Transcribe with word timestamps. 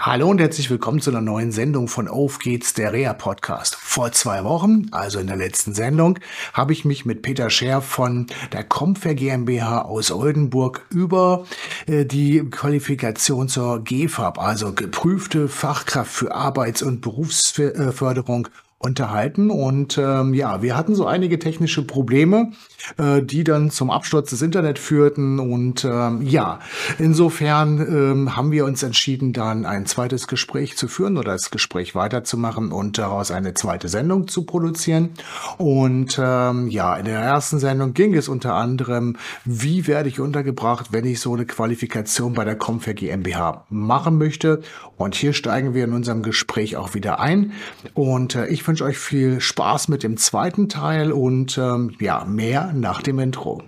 Hallo 0.00 0.30
und 0.30 0.38
herzlich 0.38 0.70
willkommen 0.70 1.00
zu 1.00 1.10
einer 1.10 1.20
neuen 1.20 1.50
Sendung 1.50 1.88
von 1.88 2.06
Auf 2.06 2.38
geht's, 2.38 2.72
der 2.72 2.92
Rea 2.92 3.14
Podcast. 3.14 3.74
Vor 3.74 4.12
zwei 4.12 4.44
Wochen, 4.44 4.86
also 4.92 5.18
in 5.18 5.26
der 5.26 5.34
letzten 5.34 5.74
Sendung, 5.74 6.20
habe 6.52 6.72
ich 6.72 6.84
mich 6.84 7.04
mit 7.04 7.20
Peter 7.20 7.50
Scher 7.50 7.82
von 7.82 8.28
der 8.52 8.62
Comfer 8.62 9.14
GmbH 9.14 9.82
aus 9.82 10.12
Oldenburg 10.12 10.86
über 10.90 11.46
äh, 11.88 12.04
die 12.04 12.48
Qualifikation 12.48 13.48
zur 13.48 13.82
GFAB, 13.82 14.38
also 14.38 14.72
geprüfte 14.72 15.48
Fachkraft 15.48 16.12
für 16.12 16.32
Arbeits- 16.32 16.82
und 16.82 17.00
Berufsförderung 17.00 18.46
unterhalten. 18.80 19.50
Und 19.50 19.98
ähm, 19.98 20.34
ja, 20.34 20.62
wir 20.62 20.76
hatten 20.76 20.94
so 20.94 21.06
einige 21.06 21.40
technische 21.40 21.84
Probleme, 21.84 22.52
äh, 22.96 23.22
die 23.22 23.42
dann 23.42 23.70
zum 23.70 23.90
Absturz 23.90 24.30
des 24.30 24.40
Internet 24.40 24.78
führten. 24.78 25.40
Und 25.40 25.84
ähm, 25.84 26.22
ja, 26.22 26.60
insofern 26.98 27.80
ähm, 27.80 28.36
haben 28.36 28.52
wir 28.52 28.64
uns 28.64 28.84
entschieden, 28.84 29.32
dann 29.32 29.66
ein 29.66 29.86
zweites 29.86 30.28
Gespräch 30.28 30.76
zu 30.76 30.86
führen 30.86 31.16
oder 31.16 31.32
das 31.32 31.50
Gespräch 31.50 31.96
weiterzumachen 31.96 32.70
und 32.70 32.98
daraus 32.98 33.32
eine 33.32 33.54
zweite 33.54 33.88
Sendung 33.88 34.28
zu 34.28 34.44
produzieren. 34.44 35.10
Und 35.56 36.16
ähm, 36.22 36.68
ja, 36.68 36.94
in 36.96 37.06
der 37.06 37.18
ersten 37.18 37.58
Sendung 37.58 37.94
ging 37.94 38.14
es 38.14 38.28
unter 38.28 38.54
anderem, 38.54 39.16
wie 39.44 39.88
werde 39.88 40.08
ich 40.08 40.20
untergebracht, 40.20 40.92
wenn 40.92 41.04
ich 41.04 41.18
so 41.18 41.34
eine 41.34 41.46
Qualifikation 41.46 42.32
bei 42.32 42.44
der 42.44 42.54
Comfair 42.54 42.94
GmbH 42.94 43.64
machen 43.70 44.18
möchte? 44.18 44.62
Und 44.96 45.16
hier 45.16 45.32
steigen 45.32 45.74
wir 45.74 45.84
in 45.84 45.92
unserem 45.92 46.22
Gespräch 46.22 46.76
auch 46.76 46.94
wieder 46.94 47.18
ein. 47.18 47.52
Und 47.94 48.36
äh, 48.36 48.46
ich 48.46 48.67
wünsche 48.68 48.84
euch 48.84 48.98
viel 48.98 49.40
Spaß 49.40 49.88
mit 49.88 50.02
dem 50.02 50.18
zweiten 50.18 50.68
Teil 50.68 51.10
und 51.10 51.56
ähm, 51.58 51.96
ja, 52.00 52.24
mehr 52.26 52.72
nach 52.74 53.02
dem 53.02 53.18
Intro. 53.18 53.62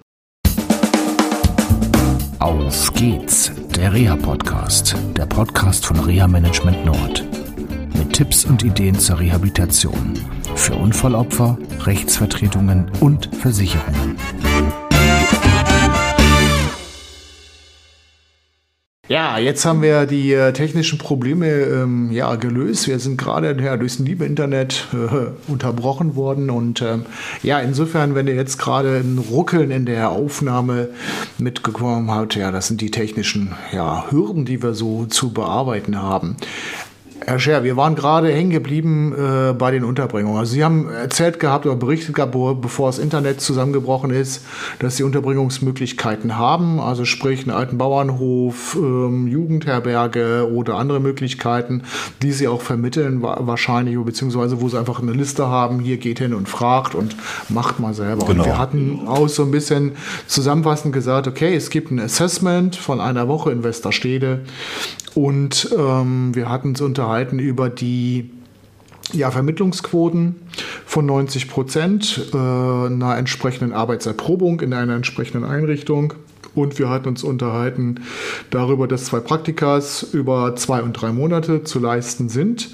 Auf 2.38 2.92
geht's, 2.92 3.50
der 3.76 3.92
Reha-Podcast, 3.92 4.94
der 5.16 5.26
Podcast 5.26 5.86
von 5.86 5.98
Reha 6.00 6.28
Management 6.28 6.84
Nord. 6.84 7.24
Mit 7.96 8.12
Tipps 8.12 8.44
und 8.44 8.62
Ideen 8.62 8.98
zur 8.98 9.18
Rehabilitation 9.18 10.14
für 10.54 10.74
Unfallopfer, 10.74 11.58
Rechtsvertretungen 11.84 12.90
und 13.00 13.34
Versicherungen. 13.36 14.16
Ja, 19.10 19.38
jetzt 19.38 19.64
haben 19.64 19.82
wir 19.82 20.06
die 20.06 20.32
äh, 20.32 20.52
technischen 20.52 20.96
Probleme 20.96 21.48
ähm, 21.48 22.12
ja, 22.12 22.36
gelöst. 22.36 22.86
Wir 22.86 23.00
sind 23.00 23.18
gerade 23.18 23.60
ja, 23.60 23.76
durchs 23.76 23.98
liebe 23.98 24.24
Internet 24.24 24.86
äh, 24.92 25.32
unterbrochen 25.50 26.14
worden. 26.14 26.48
Und 26.48 26.80
ähm, 26.80 27.06
ja, 27.42 27.58
insofern, 27.58 28.14
wenn 28.14 28.28
ihr 28.28 28.36
jetzt 28.36 28.58
gerade 28.58 28.98
ein 28.98 29.18
Ruckeln 29.18 29.72
in 29.72 29.84
der 29.84 30.10
Aufnahme 30.10 30.90
mitgekommen 31.38 32.08
habt, 32.08 32.36
ja, 32.36 32.52
das 32.52 32.68
sind 32.68 32.80
die 32.82 32.92
technischen 32.92 33.52
ja, 33.72 34.08
Hürden, 34.12 34.44
die 34.44 34.62
wir 34.62 34.74
so 34.74 35.06
zu 35.06 35.32
bearbeiten 35.32 36.00
haben. 36.00 36.36
Herr 37.26 37.38
Scher, 37.38 37.64
wir 37.64 37.76
waren 37.76 37.94
gerade 37.94 38.32
hängen 38.32 38.50
geblieben 38.50 39.14
äh, 39.14 39.52
bei 39.52 39.70
den 39.70 39.84
Unterbringungen. 39.84 40.38
Also 40.38 40.54
Sie 40.54 40.64
haben 40.64 40.88
erzählt 40.88 41.38
gehabt 41.38 41.66
oder 41.66 41.76
berichtet 41.76 42.14
gehabt, 42.14 42.32
bevor 42.32 42.88
das 42.88 42.98
Internet 42.98 43.40
zusammengebrochen 43.40 44.10
ist, 44.10 44.44
dass 44.78 44.96
Sie 44.96 45.02
Unterbringungsmöglichkeiten 45.02 46.38
haben, 46.38 46.80
also 46.80 47.04
sprich 47.04 47.42
einen 47.42 47.50
alten 47.50 47.78
Bauernhof, 47.78 48.76
ähm, 48.76 49.26
Jugendherberge 49.26 50.50
oder 50.50 50.76
andere 50.76 51.00
Möglichkeiten, 51.00 51.82
die 52.22 52.32
Sie 52.32 52.48
auch 52.48 52.62
vermitteln 52.62 53.22
wahrscheinlich, 53.22 53.98
beziehungsweise 53.98 54.60
wo 54.60 54.68
Sie 54.68 54.78
einfach 54.78 55.02
eine 55.02 55.12
Liste 55.12 55.46
haben, 55.46 55.80
hier 55.80 55.98
geht 55.98 56.20
hin 56.20 56.32
und 56.32 56.48
fragt 56.48 56.94
und 56.94 57.16
macht 57.48 57.80
mal 57.80 57.92
selber. 57.92 58.26
Genau. 58.26 58.42
Und 58.42 58.46
wir 58.46 58.58
hatten 58.58 59.02
auch 59.06 59.28
so 59.28 59.42
ein 59.42 59.50
bisschen 59.50 59.92
zusammenfassend 60.26 60.94
gesagt, 60.94 61.28
okay, 61.28 61.54
es 61.54 61.70
gibt 61.70 61.90
ein 61.90 62.00
Assessment 62.00 62.76
von 62.76 63.00
einer 63.00 63.28
Woche 63.28 63.52
in 63.52 63.62
Westerstede 63.62 64.40
und 65.14 65.74
ähm, 65.76 66.34
wir 66.34 66.48
hatten 66.48 66.68
uns 66.68 66.80
unterhalten 66.80 67.38
über 67.38 67.68
die 67.68 68.30
ja, 69.12 69.30
Vermittlungsquoten 69.30 70.36
von 70.86 71.06
90 71.06 71.48
Prozent, 71.48 72.30
äh, 72.32 72.36
einer 72.36 73.16
entsprechenden 73.16 73.72
Arbeitserprobung 73.72 74.60
in 74.60 74.72
einer 74.72 74.94
entsprechenden 74.94 75.44
Einrichtung 75.44 76.14
und 76.54 76.78
wir 76.78 76.88
hatten 76.88 77.08
uns 77.08 77.22
unterhalten 77.22 78.00
darüber, 78.50 78.88
dass 78.88 79.04
zwei 79.04 79.20
Praktikas 79.20 80.02
über 80.12 80.56
zwei 80.56 80.82
und 80.82 80.94
drei 80.94 81.12
Monate 81.12 81.64
zu 81.64 81.78
leisten 81.78 82.28
sind. 82.28 82.70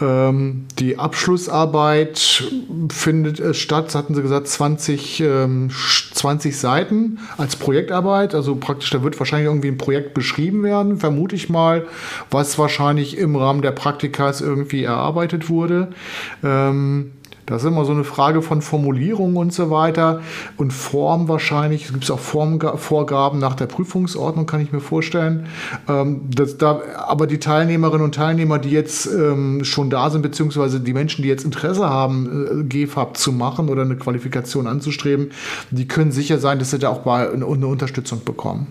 Ähm, 0.00 0.66
die 0.78 0.98
Abschlussarbeit 0.98 2.44
findet 2.90 3.56
statt, 3.56 3.94
hatten 3.94 4.14
sie 4.14 4.22
gesagt, 4.22 4.48
20, 4.48 5.20
ähm, 5.20 5.70
20 6.12 6.56
Seiten 6.56 7.18
als 7.38 7.56
Projektarbeit. 7.56 8.34
Also 8.34 8.56
praktisch, 8.56 8.90
da 8.90 9.02
wird 9.02 9.18
wahrscheinlich 9.18 9.46
irgendwie 9.46 9.68
ein 9.68 9.78
Projekt 9.78 10.12
beschrieben 10.12 10.62
werden, 10.62 10.98
vermute 10.98 11.34
ich 11.34 11.48
mal, 11.48 11.86
was 12.30 12.58
wahrscheinlich 12.58 13.16
im 13.16 13.36
Rahmen 13.36 13.62
der 13.62 13.72
Praktikas 13.72 14.40
irgendwie 14.40 14.84
erarbeitet 14.84 15.48
wurde. 15.48 15.88
Ähm, 16.44 17.12
das 17.46 17.62
ist 17.62 17.68
immer 17.68 17.84
so 17.84 17.92
eine 17.92 18.02
Frage 18.04 18.42
von 18.42 18.60
Formulierung 18.60 19.36
und 19.36 19.52
so 19.52 19.70
weiter 19.70 20.20
und 20.56 20.72
Form 20.72 21.28
wahrscheinlich. 21.28 21.84
Es 21.84 21.92
gibt 21.92 22.10
auch 22.10 22.18
Formvorgaben 22.18 23.38
nach 23.38 23.54
der 23.54 23.66
Prüfungsordnung, 23.66 24.46
kann 24.46 24.60
ich 24.60 24.72
mir 24.72 24.80
vorstellen. 24.80 25.46
Ähm, 25.88 26.22
dass 26.28 26.58
da, 26.58 26.80
aber 27.06 27.28
die 27.28 27.38
Teilnehmerinnen 27.38 28.04
und 28.04 28.14
Teilnehmer, 28.16 28.58
die 28.58 28.70
jetzt 28.70 29.06
ähm, 29.06 29.64
schon 29.64 29.90
da 29.90 30.10
sind, 30.10 30.22
beziehungsweise 30.22 30.80
die 30.80 30.92
Menschen, 30.92 31.22
die 31.22 31.28
jetzt 31.28 31.44
Interesse 31.44 31.88
haben, 31.88 32.64
äh, 32.68 32.84
GFAB 32.84 33.16
zu 33.16 33.32
machen 33.32 33.68
oder 33.68 33.82
eine 33.82 33.96
Qualifikation 33.96 34.66
anzustreben, 34.66 35.30
die 35.70 35.86
können 35.86 36.10
sicher 36.10 36.38
sein, 36.38 36.58
dass 36.58 36.72
sie 36.72 36.78
da 36.80 36.88
auch 36.88 37.00
bei 37.00 37.30
eine, 37.30 37.46
eine 37.46 37.66
Unterstützung 37.66 38.24
bekommen. 38.24 38.66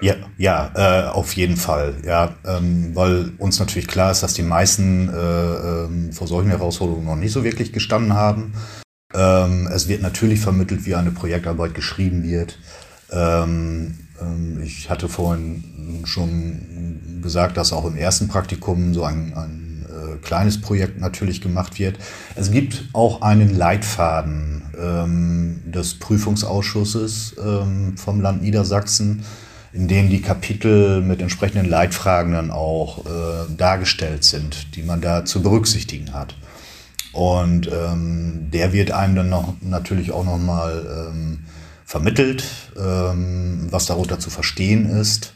Ja, 0.00 0.14
ja, 0.38 0.72
äh, 0.74 1.08
auf 1.08 1.34
jeden 1.34 1.56
Fall. 1.56 1.94
Ja, 2.04 2.34
ähm, 2.46 2.94
weil 2.94 3.32
uns 3.38 3.58
natürlich 3.58 3.88
klar 3.88 4.10
ist, 4.10 4.22
dass 4.22 4.34
die 4.34 4.42
meisten 4.42 5.08
äh, 5.08 5.14
äh, 5.14 6.12
vor 6.12 6.26
solchen 6.26 6.50
Herausforderungen 6.50 7.06
noch 7.06 7.16
nicht 7.16 7.32
so 7.32 7.44
wirklich 7.44 7.72
gestanden 7.72 8.14
haben. 8.14 8.54
Ähm, 9.14 9.68
es 9.72 9.88
wird 9.88 10.02
natürlich 10.02 10.40
vermittelt, 10.40 10.86
wie 10.86 10.94
eine 10.94 11.10
Projektarbeit 11.10 11.74
geschrieben 11.74 12.22
wird. 12.22 12.58
Ähm, 13.10 13.98
ähm 14.20 14.60
ich 14.62 14.90
hatte 14.90 15.08
vorhin 15.08 16.02
schon 16.04 17.20
gesagt, 17.22 17.56
dass 17.56 17.72
auch 17.72 17.84
im 17.84 17.96
ersten 17.96 18.28
Praktikum 18.28 18.94
so 18.94 19.04
ein, 19.04 19.32
ein 19.34 19.86
äh, 19.88 20.16
kleines 20.18 20.60
Projekt 20.60 21.00
natürlich 21.00 21.40
gemacht 21.40 21.78
wird. 21.78 21.98
Es 22.34 22.50
gibt 22.50 22.88
auch 22.92 23.22
einen 23.22 23.56
Leitfaden 23.56 24.62
ähm, 24.78 25.62
des 25.64 25.98
Prüfungsausschusses 25.98 27.36
ähm, 27.42 27.96
vom 27.96 28.20
Land 28.20 28.42
Niedersachsen 28.42 29.24
in 29.76 29.88
denen 29.88 30.08
die 30.08 30.22
Kapitel 30.22 31.02
mit 31.02 31.20
entsprechenden 31.20 31.68
Leitfragen 31.68 32.32
dann 32.32 32.50
auch 32.50 33.04
äh, 33.04 33.54
dargestellt 33.58 34.24
sind, 34.24 34.74
die 34.74 34.82
man 34.82 35.02
da 35.02 35.26
zu 35.26 35.42
berücksichtigen 35.42 36.14
hat. 36.14 36.34
Und 37.12 37.70
ähm, 37.70 38.50
der 38.50 38.72
wird 38.72 38.90
einem 38.90 39.16
dann 39.16 39.28
noch 39.28 39.52
natürlich 39.60 40.12
auch 40.12 40.24
nochmal 40.24 41.10
ähm, 41.10 41.44
vermittelt, 41.84 42.44
ähm, 42.78 43.68
was 43.70 43.84
darunter 43.84 44.18
zu 44.18 44.30
verstehen 44.30 44.86
ist. 44.86 45.34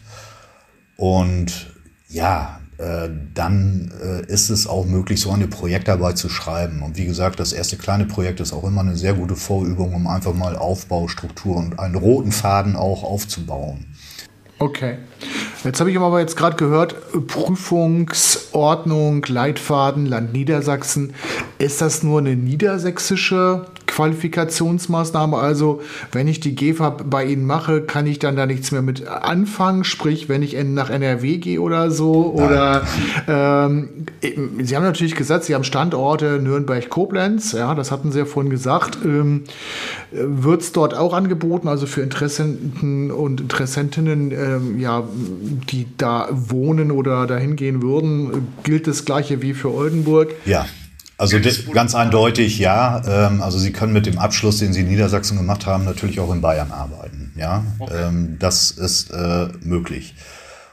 Und 0.96 1.66
ja, 2.08 2.60
äh, 2.78 3.10
dann 3.34 3.92
äh, 4.02 4.24
ist 4.32 4.48
es 4.48 4.66
auch 4.66 4.86
möglich, 4.86 5.20
so 5.20 5.32
eine 5.32 5.48
Projektarbeit 5.48 6.16
zu 6.16 6.30
schreiben. 6.30 6.80
Und 6.82 6.96
wie 6.96 7.04
gesagt, 7.04 7.40
das 7.40 7.52
erste 7.52 7.76
kleine 7.76 8.06
Projekt 8.06 8.40
ist 8.40 8.54
auch 8.54 8.64
immer 8.64 8.80
eine 8.80 8.96
sehr 8.96 9.12
gute 9.12 9.36
Vorübung, 9.36 9.92
um 9.92 10.06
einfach 10.06 10.32
mal 10.32 10.56
Aufbaustruktur 10.56 11.56
und 11.56 11.78
einen 11.78 11.94
roten 11.94 12.32
Faden 12.32 12.74
auch 12.74 13.02
aufzubauen. 13.02 13.84
Okay. 14.60 14.98
Jetzt 15.64 15.80
habe 15.80 15.90
ich 15.90 15.98
aber 15.98 16.20
jetzt 16.20 16.36
gerade 16.36 16.56
gehört, 16.56 16.94
Prüfungsordnung, 17.26 19.24
Leitfaden, 19.26 20.04
Land 20.04 20.34
Niedersachsen. 20.34 21.14
Ist 21.58 21.80
das 21.80 22.02
nur 22.02 22.18
eine 22.18 22.36
niedersächsische 22.36 23.64
Qualifikationsmaßnahme. 23.90 25.36
Also 25.36 25.82
wenn 26.12 26.28
ich 26.28 26.40
die 26.40 26.54
GEFA 26.54 26.90
bei 26.90 27.24
Ihnen 27.24 27.44
mache, 27.44 27.82
kann 27.82 28.06
ich 28.06 28.18
dann 28.18 28.36
da 28.36 28.46
nichts 28.46 28.70
mehr 28.70 28.82
mit 28.82 29.06
anfangen. 29.06 29.84
Sprich, 29.84 30.28
wenn 30.28 30.42
ich 30.42 30.56
nach 30.64 30.90
NRW 30.90 31.38
gehe 31.38 31.60
oder 31.60 31.90
so. 31.90 32.32
Oder 32.32 32.82
ähm, 33.28 33.88
Sie 34.62 34.76
haben 34.76 34.84
natürlich 34.84 35.16
gesagt, 35.16 35.44
Sie 35.44 35.54
haben 35.54 35.64
Standorte 35.64 36.40
Nürnberg, 36.40 36.88
Koblenz. 36.88 37.52
Ja, 37.52 37.74
das 37.74 37.90
hatten 37.90 38.12
Sie 38.12 38.20
ja 38.20 38.24
vorhin 38.24 38.50
gesagt. 38.50 38.98
Ähm, 39.04 39.44
Wird 40.12 40.62
es 40.62 40.72
dort 40.72 40.94
auch 40.94 41.12
angeboten, 41.12 41.68
also 41.68 41.86
für 41.86 42.02
Interessenten 42.02 43.10
und 43.10 43.40
Interessentinnen, 43.40 44.30
ähm, 44.30 44.78
ja, 44.78 45.02
die 45.70 45.86
da 45.96 46.28
wohnen 46.30 46.92
oder 46.92 47.26
dahin 47.26 47.56
gehen 47.56 47.82
würden, 47.82 48.48
gilt 48.62 48.86
das 48.86 49.04
gleiche 49.04 49.42
wie 49.42 49.54
für 49.54 49.72
Oldenburg? 49.74 50.30
Ja. 50.44 50.66
Also 51.20 51.36
ganz 51.74 51.94
eindeutig 51.94 52.58
ja. 52.58 53.02
Ähm, 53.06 53.42
also 53.42 53.58
Sie 53.58 53.72
können 53.72 53.92
mit 53.92 54.06
dem 54.06 54.18
Abschluss, 54.18 54.58
den 54.58 54.72
Sie 54.72 54.80
in 54.80 54.88
Niedersachsen 54.88 55.36
gemacht 55.36 55.66
haben, 55.66 55.84
natürlich 55.84 56.18
auch 56.18 56.32
in 56.32 56.40
Bayern 56.40 56.70
arbeiten. 56.70 57.32
Ja, 57.36 57.62
okay. 57.78 57.92
ähm, 58.08 58.36
das 58.38 58.70
ist 58.70 59.10
äh, 59.10 59.48
möglich. 59.62 60.14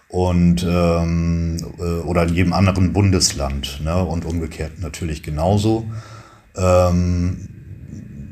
Und 0.08 0.66
ähm, 0.66 1.58
äh, 1.80 1.82
oder 1.82 2.24
in 2.24 2.34
jedem 2.34 2.54
anderen 2.54 2.94
Bundesland 2.94 3.82
ne? 3.84 4.02
und 4.02 4.24
umgekehrt 4.24 4.80
natürlich 4.80 5.22
genauso. 5.22 5.86
Ähm, 6.56 7.50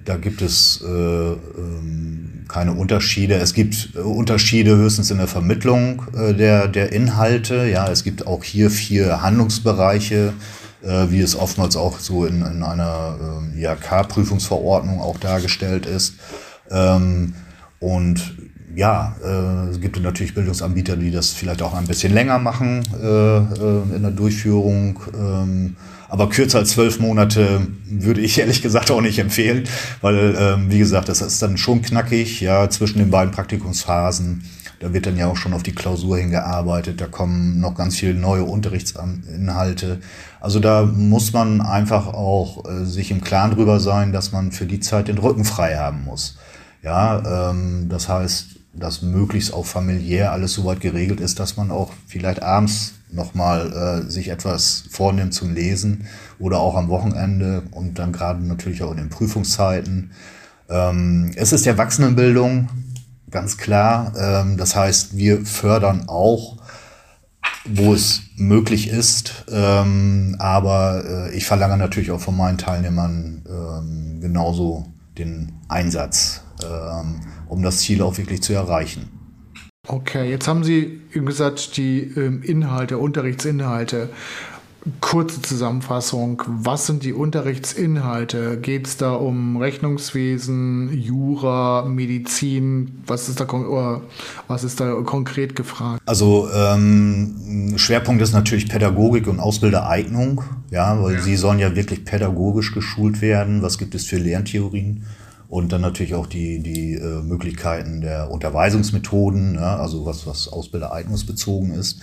da 0.05 0.15
gibt 0.15 0.41
es 0.41 0.81
äh, 0.87 0.87
ähm, 0.87 2.45
keine 2.47 2.75
Unterschiede. 2.75 3.35
Es 3.35 3.53
gibt 3.53 3.89
äh, 3.95 3.99
Unterschiede 3.99 4.77
höchstens 4.77 5.11
in 5.11 5.17
der 5.17 5.27
Vermittlung 5.27 6.03
äh, 6.15 6.33
der, 6.33 6.69
der 6.69 6.93
Inhalte. 6.93 7.67
Ja, 7.67 7.89
es 7.89 8.05
gibt 8.05 8.25
auch 8.25 8.45
hier 8.45 8.71
vier 8.71 9.21
Handlungsbereiche, 9.21 10.31
äh, 10.85 11.11
wie 11.11 11.21
es 11.21 11.35
oftmals 11.35 11.75
auch 11.75 11.99
so 11.99 12.25
in, 12.25 12.41
in 12.41 12.63
einer 12.63 13.17
äh, 13.55 13.61
IHK-Prüfungsverordnung 13.61 15.01
auch 15.01 15.17
dargestellt 15.17 15.85
ist. 15.85 16.15
Ähm, 16.69 17.33
und 17.79 18.35
ja, 18.75 19.15
äh, 19.23 19.69
es 19.69 19.79
gibt 19.79 20.01
natürlich 20.01 20.33
Bildungsanbieter, 20.33 20.97
die 20.97 21.11
das 21.11 21.31
vielleicht 21.31 21.61
auch 21.61 21.73
ein 21.73 21.87
bisschen 21.87 22.13
länger 22.13 22.39
machen 22.39 22.83
äh, 23.01 23.37
äh, 23.37 23.95
in 23.95 24.01
der 24.01 24.11
Durchführung. 24.11 24.99
Ähm, 25.17 25.75
aber 26.09 26.29
kürzer 26.29 26.59
als 26.59 26.71
zwölf 26.71 26.99
Monate 26.99 27.67
würde 27.89 28.21
ich 28.21 28.37
ehrlich 28.39 28.61
gesagt 28.61 28.91
auch 28.91 29.01
nicht 29.01 29.19
empfehlen, 29.19 29.63
weil, 30.01 30.35
ähm, 30.37 30.71
wie 30.71 30.79
gesagt, 30.79 31.09
das 31.09 31.21
ist 31.21 31.41
dann 31.41 31.57
schon 31.57 31.81
knackig, 31.81 32.41
ja, 32.41 32.69
zwischen 32.69 32.99
den 32.99 33.09
beiden 33.09 33.33
Praktikumsphasen. 33.33 34.43
Da 34.79 34.93
wird 34.93 35.05
dann 35.05 35.17
ja 35.17 35.27
auch 35.27 35.37
schon 35.37 35.53
auf 35.53 35.63
die 35.63 35.73
Klausur 35.73 36.17
hingearbeitet, 36.17 36.99
da 36.99 37.07
kommen 37.07 37.59
noch 37.59 37.75
ganz 37.75 37.95
viele 37.95 38.13
neue 38.13 38.43
Unterrichtsinhalte. 38.43 39.99
Also 40.39 40.59
da 40.59 40.83
muss 40.83 41.33
man 41.33 41.61
einfach 41.61 42.07
auch 42.07 42.65
äh, 42.65 42.85
sich 42.85 43.11
im 43.11 43.21
Klaren 43.21 43.51
drüber 43.51 43.79
sein, 43.79 44.11
dass 44.11 44.31
man 44.31 44.51
für 44.51 44.65
die 44.65 44.79
Zeit 44.79 45.07
den 45.07 45.17
Rücken 45.17 45.45
frei 45.45 45.77
haben 45.77 46.03
muss. 46.03 46.37
Ja, 46.83 47.49
ähm, 47.49 47.87
das 47.89 48.09
heißt, 48.09 48.47
dass 48.73 49.01
möglichst 49.01 49.53
auch 49.53 49.65
familiär 49.65 50.31
alles 50.31 50.53
so 50.53 50.65
weit 50.65 50.81
geregelt 50.81 51.19
ist, 51.19 51.39
dass 51.39 51.57
man 51.57 51.71
auch 51.71 51.91
vielleicht 52.07 52.43
abends 52.43 52.93
nochmal 53.11 54.03
äh, 54.05 54.09
sich 54.09 54.27
etwas 54.27 54.83
vornimmt 54.89 55.33
zum 55.33 55.53
Lesen 55.53 56.07
oder 56.39 56.59
auch 56.59 56.75
am 56.75 56.89
Wochenende 56.89 57.63
und 57.71 57.97
dann 57.97 58.11
gerade 58.11 58.45
natürlich 58.45 58.83
auch 58.83 58.91
in 58.91 58.97
den 58.97 59.09
Prüfungszeiten. 59.09 60.11
Ähm, 60.69 61.31
es 61.35 61.53
ist 61.53 61.65
Erwachsenenbildung, 61.65 62.69
ganz 63.35 63.57
klar. 63.57 64.13
Ähm, 64.17 64.55
das 64.55 64.77
heißt, 64.77 65.17
wir 65.17 65.45
fördern 65.45 66.05
auch, 66.07 66.55
wo 67.65 67.93
es 67.93 68.21
möglich 68.37 68.87
ist. 68.87 69.43
Ähm, 69.51 70.37
aber 70.39 71.03
äh, 71.05 71.35
ich 71.35 71.45
verlange 71.45 71.75
natürlich 71.77 72.11
auch 72.11 72.21
von 72.21 72.37
meinen 72.37 72.57
Teilnehmern 72.57 73.43
ähm, 73.45 74.21
genauso 74.21 74.85
den 75.17 75.51
Einsatz. 75.67 76.43
Ähm, 76.63 77.19
um 77.49 77.61
das 77.61 77.79
Ziel 77.79 78.01
auch 78.01 78.17
wirklich 78.17 78.41
zu 78.41 78.53
erreichen. 78.53 79.09
Okay, 79.85 80.29
jetzt 80.29 80.47
haben 80.47 80.63
Sie 80.63 81.01
gesagt, 81.11 81.75
die 81.75 81.99
ähm, 82.15 82.41
Inhalte, 82.41 82.97
Unterrichtsinhalte. 82.97 84.09
Kurze 85.01 85.41
Zusammenfassung. 85.41 86.43
Was 86.45 86.85
sind 86.85 87.03
die 87.03 87.13
Unterrichtsinhalte? 87.13 88.59
Geht 88.59 88.85
es 88.85 88.97
da 88.97 89.13
um 89.13 89.57
Rechnungswesen, 89.57 90.93
Jura, 90.93 91.85
Medizin? 91.85 93.01
Was 93.07 93.27
ist 93.27 93.39
da, 93.39 93.47
was 94.47 94.63
ist 94.63 94.79
da 94.79 94.93
konkret 95.01 95.55
gefragt? 95.55 96.03
Also 96.05 96.47
ähm, 96.53 97.73
Schwerpunkt 97.77 98.21
ist 98.21 98.33
natürlich 98.33 98.69
Pädagogik 98.69 99.25
und 99.25 99.39
Ausbildereignung, 99.39 100.43
ja, 100.69 101.01
weil 101.01 101.15
ja. 101.15 101.21
sie 101.21 101.35
sollen 101.35 101.57
ja 101.57 101.75
wirklich 101.75 102.05
pädagogisch 102.05 102.71
geschult 102.71 103.21
werden. 103.21 103.63
Was 103.63 103.79
gibt 103.79 103.95
es 103.95 104.05
für 104.05 104.17
Lerntheorien? 104.17 105.07
Und 105.47 105.71
dann 105.71 105.81
natürlich 105.81 106.13
auch 106.13 106.27
die, 106.27 106.59
die 106.59 106.93
äh, 106.93 107.23
Möglichkeiten 107.23 108.01
der 108.01 108.29
Unterweisungsmethoden, 108.29 109.55
ja, 109.55 109.77
also 109.77 110.05
was, 110.05 110.27
was 110.27 110.47
ausbildereignungsbezogen 110.47 111.73
ist. 111.73 112.01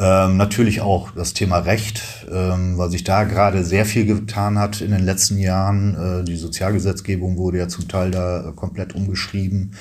Ähm, 0.00 0.36
natürlich 0.36 0.80
auch 0.80 1.10
das 1.10 1.34
Thema 1.34 1.58
Recht, 1.58 2.02
ähm, 2.30 2.78
weil 2.78 2.88
sich 2.88 3.02
da 3.02 3.24
gerade 3.24 3.64
sehr 3.64 3.84
viel 3.84 4.06
getan 4.06 4.56
hat 4.56 4.80
in 4.80 4.92
den 4.92 5.04
letzten 5.04 5.38
Jahren. 5.38 6.20
Äh, 6.20 6.24
die 6.24 6.36
Sozialgesetzgebung 6.36 7.36
wurde 7.36 7.58
ja 7.58 7.66
zum 7.68 7.88
Teil 7.88 8.12
da 8.12 8.52
komplett 8.54 8.94
umgeschrieben, 8.94 9.72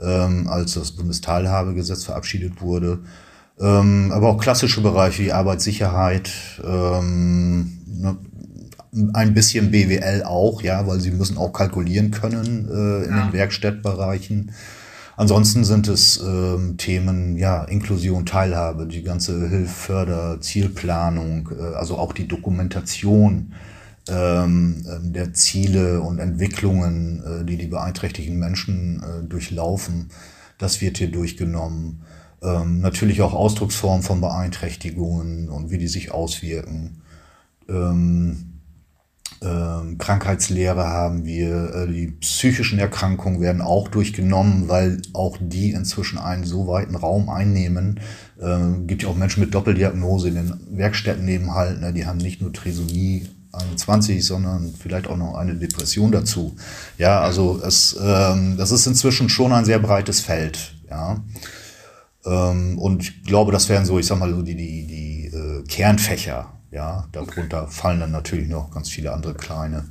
ähm, 0.00 0.48
als 0.48 0.74
das 0.74 0.92
Bundesteilhabegesetz 0.92 2.04
verabschiedet 2.04 2.62
wurde. 2.62 3.00
Ähm, 3.60 4.12
aber 4.12 4.28
auch 4.30 4.38
klassische 4.38 4.80
Bereiche 4.80 5.24
wie 5.24 5.32
Arbeitssicherheit, 5.32 6.30
ähm, 6.64 7.78
ne, 7.86 8.16
ein 9.12 9.34
bisschen 9.34 9.70
BWL 9.70 10.22
auch, 10.24 10.62
ja, 10.62 10.86
weil 10.86 11.00
sie 11.00 11.10
müssen 11.10 11.36
auch 11.36 11.52
kalkulieren 11.52 12.12
können 12.12 12.66
äh, 12.70 13.04
in 13.04 13.14
ja. 13.14 13.26
den 13.26 13.32
Werkstattbereichen. 13.34 14.52
Ansonsten 15.16 15.64
sind 15.64 15.88
es 15.88 16.20
ähm, 16.20 16.76
Themen, 16.76 17.36
ja, 17.38 17.64
Inklusion, 17.64 18.26
Teilhabe, 18.26 18.86
die 18.86 19.02
ganze 19.02 19.48
Hilfsförder, 19.48 20.40
Zielplanung, 20.40 21.48
äh, 21.58 21.74
also 21.74 21.96
auch 21.96 22.12
die 22.12 22.28
Dokumentation 22.28 23.54
ähm, 24.08 24.84
der 25.02 25.32
Ziele 25.32 26.00
und 26.02 26.18
Entwicklungen, 26.18 27.22
äh, 27.24 27.44
die 27.44 27.56
die 27.56 27.66
beeinträchtigten 27.66 28.38
Menschen 28.38 29.02
äh, 29.02 29.26
durchlaufen. 29.26 30.10
Das 30.58 30.82
wird 30.82 30.98
hier 30.98 31.10
durchgenommen. 31.10 32.02
Ähm, 32.42 32.80
natürlich 32.80 33.22
auch 33.22 33.32
Ausdrucksformen 33.32 34.02
von 34.02 34.20
Beeinträchtigungen 34.20 35.48
und 35.48 35.70
wie 35.70 35.78
die 35.78 35.88
sich 35.88 36.12
auswirken. 36.12 37.02
Ähm, 37.68 38.55
ähm, 39.42 39.98
Krankheitslehre 39.98 40.84
haben 40.84 41.24
wir, 41.24 41.74
äh, 41.74 41.92
die 41.92 42.08
psychischen 42.20 42.78
Erkrankungen 42.78 43.40
werden 43.40 43.60
auch 43.60 43.88
durchgenommen, 43.88 44.68
weil 44.68 45.02
auch 45.12 45.36
die 45.40 45.72
inzwischen 45.72 46.18
einen 46.18 46.44
so 46.44 46.66
weiten 46.66 46.96
Raum 46.96 47.28
einnehmen. 47.28 48.00
Ähm, 48.40 48.86
gibt 48.86 49.02
ja 49.02 49.08
auch 49.08 49.16
Menschen 49.16 49.40
mit 49.40 49.54
Doppeldiagnose 49.54 50.28
in 50.28 50.34
den 50.36 50.60
Werkstätten 50.70 51.24
nebenhalten, 51.24 51.80
ne? 51.80 51.92
die 51.92 52.06
haben 52.06 52.18
nicht 52.18 52.40
nur 52.40 52.52
Trisomie 52.52 53.28
21, 53.52 54.24
sondern 54.24 54.74
vielleicht 54.78 55.06
auch 55.06 55.16
noch 55.16 55.34
eine 55.34 55.54
Depression 55.54 56.12
dazu. 56.12 56.56
Ja, 56.98 57.20
also 57.20 57.60
es, 57.64 57.96
ähm, 58.02 58.56
das 58.56 58.70
ist 58.70 58.86
inzwischen 58.86 59.28
schon 59.28 59.52
ein 59.52 59.64
sehr 59.64 59.78
breites 59.78 60.20
Feld. 60.20 60.74
Ja. 60.90 61.22
Ähm, 62.24 62.78
und 62.78 63.02
ich 63.02 63.24
glaube, 63.24 63.52
das 63.52 63.68
wären 63.68 63.84
so, 63.84 63.98
ich 63.98 64.06
sag 64.06 64.18
mal, 64.18 64.30
so 64.30 64.42
die, 64.42 64.56
die, 64.56 64.86
die 64.86 65.26
äh, 65.26 65.62
Kernfächer 65.64 66.55
ja, 66.76 67.08
darunter 67.10 67.62
okay. 67.62 67.72
fallen 67.72 68.00
dann 68.00 68.10
natürlich 68.10 68.48
noch 68.48 68.70
ganz 68.70 68.90
viele 68.90 69.12
andere 69.12 69.34
kleine. 69.34 69.86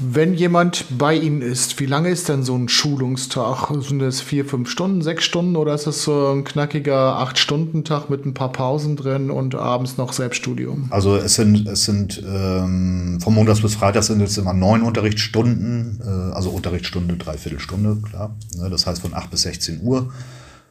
Wenn 0.00 0.34
jemand 0.34 0.86
bei 0.98 1.14
Ihnen 1.14 1.40
ist, 1.40 1.78
wie 1.78 1.86
lange 1.86 2.08
ist 2.08 2.28
denn 2.28 2.42
so 2.42 2.56
ein 2.56 2.68
Schulungstag? 2.68 3.70
Sind 3.80 4.00
das 4.00 4.20
vier, 4.20 4.44
fünf 4.44 4.68
Stunden, 4.68 5.02
sechs 5.02 5.22
Stunden 5.22 5.54
oder 5.54 5.72
ist 5.72 5.86
das 5.86 6.02
so 6.02 6.32
ein 6.32 6.42
knackiger 6.42 7.18
Acht-Stunden-Tag 7.18 8.10
mit 8.10 8.26
ein 8.26 8.34
paar 8.34 8.50
Pausen 8.50 8.96
drin 8.96 9.30
und 9.30 9.54
abends 9.54 9.96
noch 9.96 10.12
Selbststudium? 10.12 10.88
Also 10.90 11.14
es 11.14 11.36
sind, 11.36 11.68
es 11.68 11.84
sind 11.84 12.20
ähm, 12.26 13.20
vom 13.22 13.34
Montags 13.36 13.60
bis 13.60 13.76
Freitags 13.76 14.08
sind 14.08 14.20
es 14.20 14.36
immer 14.36 14.52
neun 14.52 14.82
Unterrichtsstunden, 14.82 16.00
äh, 16.04 16.34
also 16.34 16.50
Unterrichtsstunde, 16.50 17.16
dreiviertel 17.16 17.60
Stunde, 17.60 17.98
klar. 18.02 18.34
Ne, 18.56 18.70
das 18.70 18.88
heißt 18.88 19.00
von 19.00 19.14
acht 19.14 19.30
bis 19.30 19.42
16 19.42 19.80
Uhr, 19.80 20.12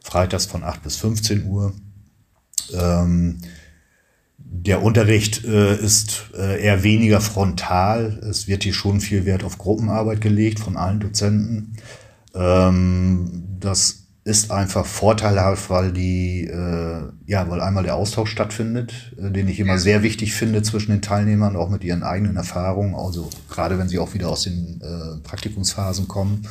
freitags 0.02 0.44
von 0.44 0.62
acht 0.62 0.82
bis 0.82 0.96
15 0.98 1.46
Uhr. 1.46 1.72
Ähm, 2.74 3.38
der 4.38 4.82
Unterricht 4.82 5.44
äh, 5.44 5.76
ist 5.76 6.30
äh, 6.36 6.62
eher 6.62 6.82
weniger 6.82 7.20
frontal. 7.20 8.20
Es 8.28 8.48
wird 8.48 8.62
hier 8.62 8.72
schon 8.72 9.00
viel 9.00 9.26
Wert 9.26 9.44
auf 9.44 9.58
Gruppenarbeit 9.58 10.20
gelegt 10.20 10.60
von 10.60 10.76
allen 10.76 11.00
Dozenten. 11.00 11.74
Ähm, 12.34 13.44
das 13.60 14.04
ist 14.24 14.50
einfach 14.50 14.86
vorteilhaft, 14.86 15.68
weil 15.68 15.92
die, 15.92 16.46
äh, 16.46 17.02
ja, 17.26 17.50
weil 17.50 17.60
einmal 17.60 17.84
der 17.84 17.94
Austausch 17.94 18.30
stattfindet, 18.30 19.14
äh, 19.18 19.30
den 19.30 19.48
ich 19.48 19.60
immer 19.60 19.78
sehr 19.78 20.02
wichtig 20.02 20.32
finde 20.32 20.62
zwischen 20.62 20.92
den 20.92 21.02
Teilnehmern, 21.02 21.56
auch 21.56 21.68
mit 21.68 21.84
ihren 21.84 22.02
eigenen 22.02 22.36
Erfahrungen, 22.36 22.94
also 22.94 23.28
gerade 23.50 23.78
wenn 23.78 23.88
sie 23.88 23.98
auch 23.98 24.14
wieder 24.14 24.30
aus 24.30 24.44
den 24.44 24.80
äh, 24.80 25.20
Praktikumsphasen 25.22 26.08
kommen, 26.08 26.48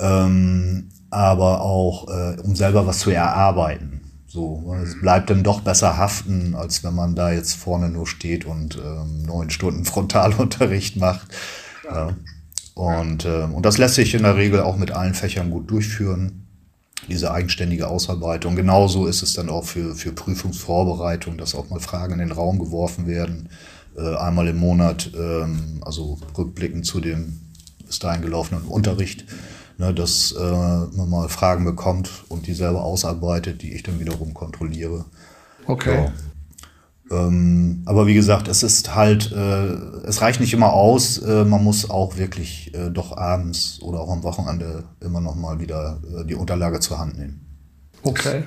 ähm, 0.00 0.88
aber 1.10 1.60
auch 1.60 2.08
äh, 2.08 2.40
um 2.40 2.56
selber 2.56 2.86
was 2.86 3.00
zu 3.00 3.10
erarbeiten. 3.10 3.97
So, 4.30 4.76
es 4.84 5.00
bleibt 5.00 5.30
dann 5.30 5.42
doch 5.42 5.62
besser 5.62 5.96
haften, 5.96 6.54
als 6.54 6.84
wenn 6.84 6.94
man 6.94 7.14
da 7.14 7.32
jetzt 7.32 7.54
vorne 7.54 7.88
nur 7.88 8.06
steht 8.06 8.44
und 8.44 8.76
ähm, 8.76 9.22
neun 9.22 9.48
Stunden 9.48 9.86
Frontalunterricht 9.86 10.96
macht. 10.96 11.28
Ja. 11.84 12.14
Und, 12.74 13.24
ähm, 13.24 13.54
und 13.54 13.64
das 13.64 13.78
lässt 13.78 13.94
sich 13.94 14.14
in 14.14 14.24
der 14.24 14.36
Regel 14.36 14.60
auch 14.60 14.76
mit 14.76 14.90
allen 14.90 15.14
Fächern 15.14 15.50
gut 15.50 15.70
durchführen, 15.70 16.46
diese 17.08 17.32
eigenständige 17.32 17.88
Ausarbeitung. 17.88 18.54
Genauso 18.54 19.06
ist 19.06 19.22
es 19.22 19.32
dann 19.32 19.48
auch 19.48 19.64
für, 19.64 19.94
für 19.94 20.12
Prüfungsvorbereitung, 20.12 21.38
dass 21.38 21.54
auch 21.54 21.70
mal 21.70 21.80
Fragen 21.80 22.12
in 22.12 22.18
den 22.18 22.32
Raum 22.32 22.58
geworfen 22.58 23.06
werden, 23.06 23.48
äh, 23.96 24.14
einmal 24.16 24.46
im 24.48 24.58
Monat, 24.58 25.10
ähm, 25.18 25.80
also 25.80 26.18
rückblickend 26.36 26.84
zu 26.84 27.00
dem 27.00 27.40
bis 27.86 27.98
dahin 27.98 28.20
gelaufenen 28.20 28.64
Unterricht 28.64 29.24
ne, 29.78 29.94
dass 29.94 30.32
äh, 30.32 30.86
man 30.96 31.08
mal 31.08 31.28
Fragen 31.28 31.64
bekommt 31.64 32.24
und 32.28 32.46
die 32.46 32.54
selber 32.54 32.82
ausarbeitet, 32.82 33.62
die 33.62 33.72
ich 33.72 33.82
dann 33.82 33.98
wiederum 33.98 34.34
kontrolliere. 34.34 35.06
Okay. 35.66 36.04
Ja. 36.04 36.12
Ähm, 37.10 37.82
aber 37.86 38.06
wie 38.06 38.14
gesagt, 38.14 38.48
es 38.48 38.62
ist 38.62 38.94
halt, 38.94 39.32
äh, 39.32 39.72
es 40.06 40.20
reicht 40.20 40.40
nicht 40.40 40.52
immer 40.52 40.74
aus. 40.74 41.18
Äh, 41.18 41.44
man 41.44 41.64
muss 41.64 41.88
auch 41.88 42.18
wirklich 42.18 42.74
äh, 42.74 42.90
doch 42.90 43.16
abends 43.16 43.80
oder 43.80 44.00
auch 44.00 44.10
am 44.10 44.22
Wochenende 44.22 44.84
immer 45.00 45.20
noch 45.20 45.34
mal 45.34 45.58
wieder 45.58 46.00
äh, 46.04 46.24
die 46.26 46.34
Unterlage 46.34 46.80
zur 46.80 46.98
Hand 46.98 47.16
nehmen. 47.16 47.46
Okay. 48.02 48.44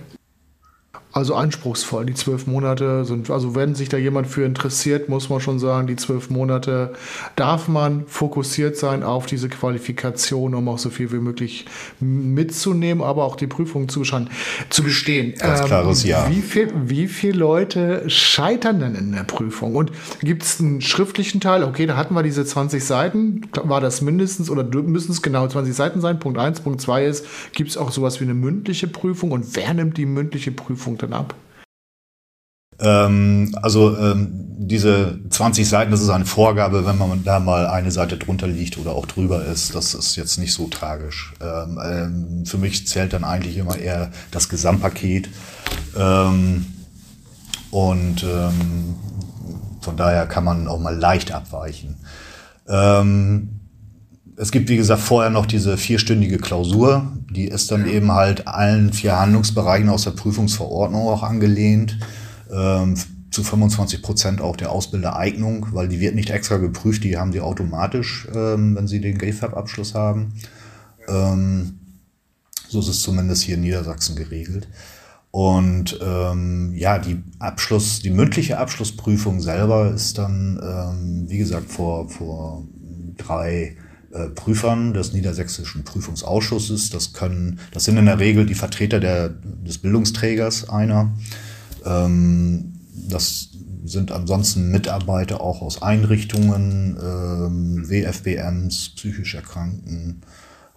Also 1.14 1.36
anspruchsvoll. 1.36 2.06
Die 2.06 2.14
zwölf 2.14 2.48
Monate 2.48 3.04
sind, 3.04 3.30
also 3.30 3.54
wenn 3.54 3.76
sich 3.76 3.90
da 3.90 3.98
jemand 3.98 4.28
für 4.28 4.46
interessiert, 4.46 5.10
muss 5.10 5.30
man 5.30 5.42
schon 5.42 5.60
sagen, 5.60 5.88
die 5.88 5.98
zwölf 5.98 6.30
Monate 6.30 6.94
darf 7.36 7.68
man 7.68 8.06
fokussiert 8.08 8.78
sein 8.78 9.04
auf 9.04 9.26
diese 9.26 9.50
Qualifikation, 9.50 10.56
um 10.56 10.70
auch 10.70 10.78
so 10.78 10.90
viel 10.90 11.12
wie 11.12 11.18
möglich 11.18 11.66
mitzunehmen, 12.00 13.04
aber 13.04 13.26
auch 13.26 13.36
die 13.36 13.48
Prüfung 13.48 13.90
zu, 13.90 14.04
zu 14.04 14.84
bestehen. 14.84 15.34
Ganz 15.38 15.66
klares 15.66 16.06
ähm, 16.06 16.12
Ja. 16.12 16.30
Wie, 16.30 16.42
viel, 16.42 16.72
wie 16.86 17.08
viele 17.08 17.38
Leute 17.38 18.10
scheitern 18.10 18.80
denn 18.80 18.96
in 18.96 19.12
der 19.12 19.24
Prüfung? 19.24 19.76
Und 19.76 19.92
gibt 20.22 20.44
es 20.44 20.62
einen 20.62 20.80
schriftlichen 20.80 21.42
Teil? 21.42 21.66
Okay, 21.66 21.88
da 21.88 21.98
hatten 21.98 22.14
wir 22.14 22.24
diese 22.24 22.46
20 22.46 22.86
Seiten. 22.86 23.42
War 23.64 23.82
das 23.82 24.02
mindestens 24.02 24.50
oder 24.50 24.64
müssen 24.64 25.12
es 25.12 25.22
genau 25.22 25.46
20 25.46 25.76
Seiten 25.76 26.00
sein? 26.00 26.20
Punkt 26.20 26.40
1. 26.40 26.62
Punkt 26.62 26.80
2 26.80 27.06
ist, 27.06 27.26
gibt 27.52 27.70
es 27.70 27.78
auch 27.78 27.92
sowas 27.92 28.22
wie 28.22 28.24
eine 28.24 28.34
mündliche 28.34 28.88
Prüfung? 28.88 29.32
Und 29.32 29.58
wer 29.58 29.74
nimmt 29.74 29.98
die 29.98 30.06
mündliche 30.06 30.52
Prüfung 30.52 31.01
denn 31.02 31.14
ab? 31.14 31.36
Ähm, 32.82 33.56
also 33.62 33.96
ähm, 33.98 34.30
diese 34.58 35.20
20 35.30 35.70
Seiten, 35.70 35.92
das 35.92 36.02
ist 36.02 36.10
eine 36.10 36.26
Vorgabe, 36.26 36.86
wenn 36.86 36.98
man 36.98 37.24
da 37.24 37.40
mal 37.40 37.68
eine 37.68 37.92
Seite 37.92 38.18
drunter 38.18 38.48
liegt 38.48 38.78
oder 38.80 38.94
auch 38.94 39.06
drüber 39.06 39.46
ist, 39.46 39.76
das 39.76 39.94
ist 39.94 40.16
jetzt 40.16 40.40
nicht 40.40 40.54
so 40.54 40.68
tragisch. 40.68 41.34
Ähm, 41.42 42.44
für 42.46 42.58
mich 42.58 42.88
zählt 42.88 43.14
dann 43.14 43.24
eigentlich 43.24 43.58
immer 43.58 43.78
eher 43.78 44.12
das 44.32 44.50
Gesamtpaket. 44.50 45.30
Und 47.72 48.26
von 49.82 49.98
daher 49.98 50.26
kann 50.26 50.44
man 50.44 50.68
auch 50.68 50.80
mal 50.80 50.96
leicht 50.96 51.32
abweichen. 51.32 51.98
es 52.66 54.52
gibt, 54.52 54.70
wie 54.70 54.78
gesagt, 54.78 55.02
vorher 55.02 55.30
noch 55.30 55.46
diese 55.46 55.78
vierstündige 55.78 56.38
Klausur. 56.38 57.12
Die 57.32 57.46
ist 57.46 57.72
dann 57.72 57.88
eben 57.88 58.12
halt 58.12 58.48
allen 58.48 58.92
vier 58.92 59.20
Handlungsbereichen 59.20 59.90
aus 59.90 60.04
der 60.04 60.12
Prüfungsverordnung 60.12 61.08
auch 61.08 61.24
angelehnt 61.24 61.98
ähm, 62.52 62.96
zu 63.32 63.44
25 63.44 64.02
Prozent 64.02 64.42
auch 64.42 64.58
der 64.58 64.72
Ausbildereignung, 64.72 65.68
weil 65.72 65.88
die 65.88 66.02
wird 66.02 66.16
nicht 66.16 66.30
extra 66.30 66.58
geprüft, 66.58 67.04
die 67.04 67.18
haben 67.18 67.32
sie 67.32 67.40
automatisch, 67.40 68.28
ähm, 68.36 68.76
wenn 68.76 68.88
sie 68.88 69.00
den 69.00 69.18
GFAB-Abschluss 69.18 69.94
haben. 69.94 70.34
Ähm, 71.08 71.80
so 72.68 72.80
ist 72.80 72.90
es 72.90 73.02
zumindest 73.02 73.44
hier 73.44 73.56
in 73.56 73.62
Niedersachsen 73.62 74.16
geregelt. 74.16 74.68
Und 75.32 75.98
ähm, 76.04 76.74
ja, 76.76 77.00
die 77.00 77.24
Abschluss, 77.40 78.02
die 78.02 78.10
mündliche 78.10 78.58
Abschlussprüfung 78.58 79.40
selber 79.40 79.90
ist 79.92 80.18
dann, 80.18 80.60
ähm, 80.62 81.30
wie 81.30 81.38
gesagt, 81.38 81.72
vor, 81.72 82.10
vor 82.10 82.66
drei 83.16 83.52
äh, 83.62 83.91
Prüfern 84.30 84.94
des 84.94 85.14
niedersächsischen 85.14 85.84
Prüfungsausschusses. 85.84 86.90
Das 86.90 87.14
können, 87.14 87.60
das 87.72 87.86
sind 87.86 87.98
in 87.98 88.06
der 88.06 88.20
Regel 88.20 88.46
die 88.46 88.56
Vertreter 88.56 89.00
der, 89.00 89.30
des 89.30 89.78
Bildungsträgers 89.78 90.70
einer. 90.70 91.12
Ähm, 91.86 92.74
das 93.10 93.50
sind 93.84 94.12
ansonsten 94.12 94.70
Mitarbeiter 94.70 95.42
auch 95.42 95.62
aus 95.62 95.82
Einrichtungen, 95.82 96.98
ähm, 97.02 97.90
WFBMs, 97.90 98.90
psychisch 98.96 99.36
Erkrankten. 99.36 100.22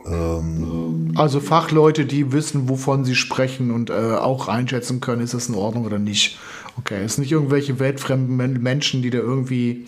Ähm, 0.07 1.13
also 1.17 1.41
Fachleute, 1.41 2.05
die 2.05 2.33
wissen, 2.33 2.69
wovon 2.69 3.05
sie 3.05 3.15
sprechen 3.15 3.71
und 3.71 3.91
äh, 3.91 3.93
auch 3.93 4.49
einschätzen 4.49 5.01
können, 5.01 5.23
ist 5.23 5.35
das 5.35 5.49
in 5.49 5.55
Ordnung 5.55 5.85
oder 5.85 5.99
nicht. 5.99 6.39
Okay, 6.77 7.05
es 7.05 7.15
sind 7.15 7.23
nicht 7.23 7.33
irgendwelche 7.33 7.79
weltfremden 7.79 8.63
Menschen, 8.63 9.01
die 9.03 9.11
da 9.11 9.19
irgendwie 9.19 9.87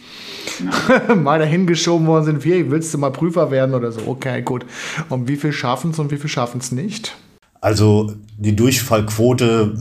mal 1.17 1.39
dahin 1.39 1.67
geschoben 1.67 2.07
worden 2.07 2.25
sind, 2.25 2.45
wie 2.45 2.71
willst 2.71 2.95
du 2.95 2.99
mal 2.99 3.11
Prüfer 3.11 3.51
werden 3.51 3.75
oder 3.75 3.91
so. 3.91 4.03
Okay, 4.07 4.43
gut. 4.43 4.65
Und 5.09 5.27
wie 5.29 5.37
viel 5.37 5.53
schaffen 5.53 5.91
es 5.91 5.99
und 5.99 6.11
wie 6.11 6.17
viel 6.17 6.31
schaffen 6.31 6.61
es 6.61 6.71
nicht? 6.71 7.17
Also 7.61 8.15
die 8.39 8.55
Durchfallquote 8.55 9.77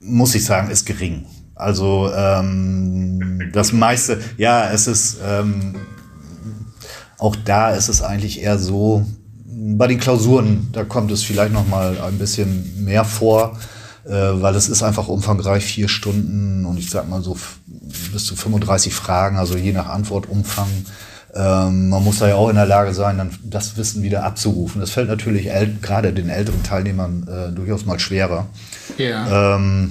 muss 0.00 0.34
ich 0.34 0.44
sagen, 0.44 0.70
ist 0.70 0.86
gering. 0.86 1.26
Also 1.54 2.10
ähm, 2.14 3.50
das 3.52 3.72
meiste, 3.72 4.20
ja, 4.36 4.70
es 4.70 4.86
ist 4.86 5.18
ähm, 5.24 5.74
auch 7.18 7.36
da 7.36 7.70
ist 7.70 7.88
es 7.88 8.02
eigentlich 8.02 8.42
eher 8.42 8.58
so. 8.58 9.04
Bei 9.44 9.86
den 9.86 9.98
Klausuren, 9.98 10.68
da 10.72 10.84
kommt 10.84 11.10
es 11.10 11.22
vielleicht 11.22 11.52
noch 11.52 11.66
mal 11.66 12.00
ein 12.00 12.18
bisschen 12.18 12.84
mehr 12.84 13.04
vor, 13.04 13.58
äh, 14.04 14.10
weil 14.10 14.54
es 14.54 14.68
ist 14.68 14.82
einfach 14.82 15.08
umfangreich, 15.08 15.64
vier 15.64 15.88
Stunden 15.88 16.64
und 16.64 16.78
ich 16.78 16.90
sag 16.90 17.08
mal 17.08 17.22
so 17.22 17.36
bis 18.12 18.24
zu 18.24 18.36
35 18.36 18.94
Fragen, 18.94 19.36
also 19.36 19.56
je 19.56 19.72
nach 19.72 19.88
Antwortumfang. 19.88 20.68
Ähm, 21.34 21.88
man 21.90 22.04
muss 22.04 22.20
da 22.20 22.28
ja 22.28 22.36
auch 22.36 22.48
in 22.48 22.56
der 22.56 22.66
Lage 22.66 22.94
sein, 22.94 23.18
dann 23.18 23.30
das 23.42 23.76
Wissen 23.76 24.02
wieder 24.02 24.24
abzurufen. 24.24 24.80
Das 24.80 24.90
fällt 24.90 25.08
natürlich 25.08 25.50
gerade 25.82 26.12
den 26.12 26.30
älteren 26.30 26.62
Teilnehmern 26.62 27.28
äh, 27.28 27.52
durchaus 27.52 27.84
mal 27.84 27.98
schwerer. 27.98 28.46
Ja. 28.96 29.56
Ähm, 29.56 29.90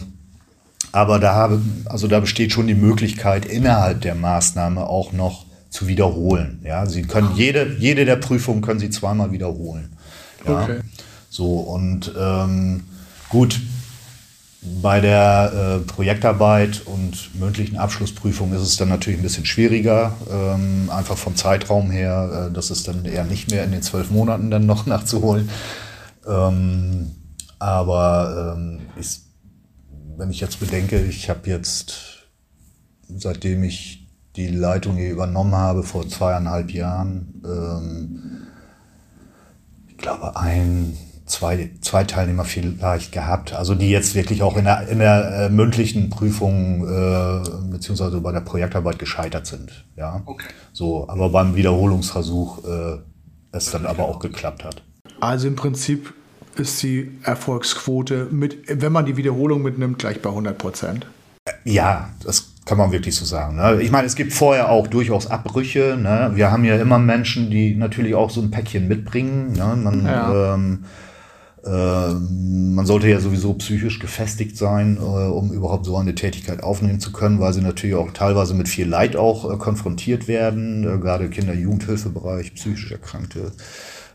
aber 0.92 1.20
da 1.20 1.36
habe, 1.36 1.62
also 1.86 2.08
da 2.08 2.20
besteht 2.20 2.54
schon 2.54 2.68
die 2.68 2.74
Möglichkeit, 2.74 3.46
innerhalb 3.46 4.02
der 4.02 4.16
Maßnahme 4.16 4.88
auch 4.88 5.12
noch 5.12 5.47
zu 5.78 5.88
wiederholen. 5.88 6.60
Ja, 6.64 6.88
Sie 6.88 7.04
können 7.04 7.36
jede, 7.36 7.76
jede 7.78 8.04
der 8.06 8.16
Prüfungen 8.16 8.62
können 8.62 8.80
Sie 8.80 8.90
zweimal 8.90 9.32
wiederholen. 9.32 9.96
Ja? 10.46 10.64
Okay. 10.64 10.80
So 11.30 11.60
und 11.60 12.12
ähm, 12.18 12.84
gut, 13.30 13.60
bei 14.82 15.02
der 15.02 15.52
äh, 15.54 15.86
Projektarbeit 15.86 16.82
und 16.86 17.40
mündlichen 17.40 17.78
Abschlussprüfung 17.78 18.54
ist 18.54 18.62
es 18.62 18.78
dann 18.78 18.90
natürlich 18.90 19.20
ein 19.20 19.24
bisschen 19.24 19.46
schwieriger, 19.46 20.16
ähm, 20.32 20.90
einfach 20.90 21.16
vom 21.18 21.36
Zeitraum 21.36 21.92
her. 21.92 22.48
Äh, 22.50 22.54
das 22.54 22.72
ist 22.72 22.88
dann 22.88 23.06
eher 23.06 23.24
nicht 23.24 23.52
mehr 23.52 23.64
in 23.64 23.72
den 23.72 23.84
zwölf 23.84 24.10
Monaten 24.10 24.50
dann 24.50 24.66
noch 24.66 24.86
nachzuholen. 24.88 25.48
Ähm, 26.28 27.12
aber 27.60 28.56
ähm, 28.58 28.80
ich, 29.00 29.20
wenn 30.18 30.32
ich 30.32 30.40
jetzt 30.40 30.60
bedenke, 30.60 31.00
ich 31.02 31.30
habe 31.30 31.48
jetzt, 31.48 32.26
seitdem 33.16 33.64
ich 33.64 34.07
die 34.38 34.48
Leitung 34.48 34.96
hier 34.96 35.12
übernommen 35.12 35.56
habe, 35.56 35.84
vor 35.84 36.08
zweieinhalb 36.08 36.72
Jahren, 36.72 37.42
ähm, 37.44 38.48
ich 39.88 39.98
glaube, 39.98 40.38
ein, 40.38 40.96
zwei, 41.26 41.72
zwei 41.82 42.04
Teilnehmer 42.04 42.46
vielleicht 42.46 43.12
gehabt, 43.12 43.54
also 43.54 43.74
die 43.74 43.90
jetzt 43.90 44.14
wirklich 44.14 44.44
auch 44.44 44.56
in 44.56 44.66
der, 44.66 44.88
in 44.88 45.00
der 45.00 45.48
äh, 45.48 45.50
mündlichen 45.50 46.10
Prüfung 46.10 46.88
äh, 46.88 47.42
beziehungsweise 47.72 48.22
bei 48.22 48.32
der 48.32 48.42
Projektarbeit 48.42 49.00
gescheitert 49.00 49.48
sind. 49.48 49.86
Ja, 49.96 50.22
okay. 50.26 50.48
so, 50.72 51.10
aber 51.10 51.30
beim 51.30 51.56
Wiederholungsversuch 51.56 52.64
äh, 52.66 52.98
es 53.52 53.72
dann 53.72 53.86
aber 53.86 54.06
auch 54.06 54.20
geklappt 54.20 54.64
hat. 54.64 54.84
Also 55.20 55.48
im 55.48 55.56
Prinzip 55.56 56.14
ist 56.56 56.82
die 56.84 57.12
Erfolgsquote, 57.24 58.28
mit, 58.32 58.58
wenn 58.68 58.92
man 58.92 59.06
die 59.06 59.18
Wiederholung 59.18 59.64
mitnimmt, 59.64 60.00
gleich 60.00 60.22
bei 60.22 60.30
100 60.30 60.58
Prozent. 60.58 61.08
Ja, 61.64 62.10
das 62.24 62.47
kann 62.68 62.78
man 62.78 62.92
wirklich 62.92 63.16
so 63.16 63.26
sagen. 63.26 63.56
Ne? 63.56 63.82
Ich 63.82 63.92
meine, 63.92 64.06
es 64.06 64.16
gibt 64.16 64.34
vorher 64.34 64.70
auch 64.70 64.88
durchaus 64.88 65.28
Abbrüche. 65.28 65.98
Ne? 66.00 66.32
Wir 66.36 66.52
haben 66.52 66.66
ja 66.66 66.76
immer 66.76 67.00
Menschen, 67.00 67.50
die 67.50 67.74
natürlich 67.76 68.14
auch 68.14 68.30
so 68.30 68.42
ein 68.42 68.52
Päckchen 68.52 68.88
mitbringen. 68.88 69.54
Ne? 69.54 69.76
Man, 69.76 70.06
ja. 70.06 70.54
ähm, 70.54 70.84
äh, 71.66 72.14
man 72.14 72.86
sollte 72.86 73.08
ja 73.08 73.20
sowieso 73.20 73.54
psychisch 73.54 74.00
gefestigt 74.00 74.58
sein, 74.58 74.98
äh, 74.98 75.00
um 75.00 75.52
überhaupt 75.54 75.86
so 75.86 75.98
eine 75.98 76.14
Tätigkeit 76.14 76.62
aufnehmen 76.62 77.00
zu 77.00 77.12
können, 77.12 77.40
weil 77.40 77.54
sie 77.54 77.62
natürlich 77.62 77.96
auch 77.96 78.12
teilweise 78.12 78.54
mit 78.54 78.68
viel 78.68 78.88
Leid 78.88 79.16
auch 79.16 79.52
äh, 79.52 79.58
konfrontiert 79.58 80.28
werden, 80.28 80.84
äh, 80.84 80.98
gerade 80.98 81.30
Kinder-Jugendhilfebereich, 81.30 82.54
psychisch 82.56 82.92
Erkrankte. 82.92 83.54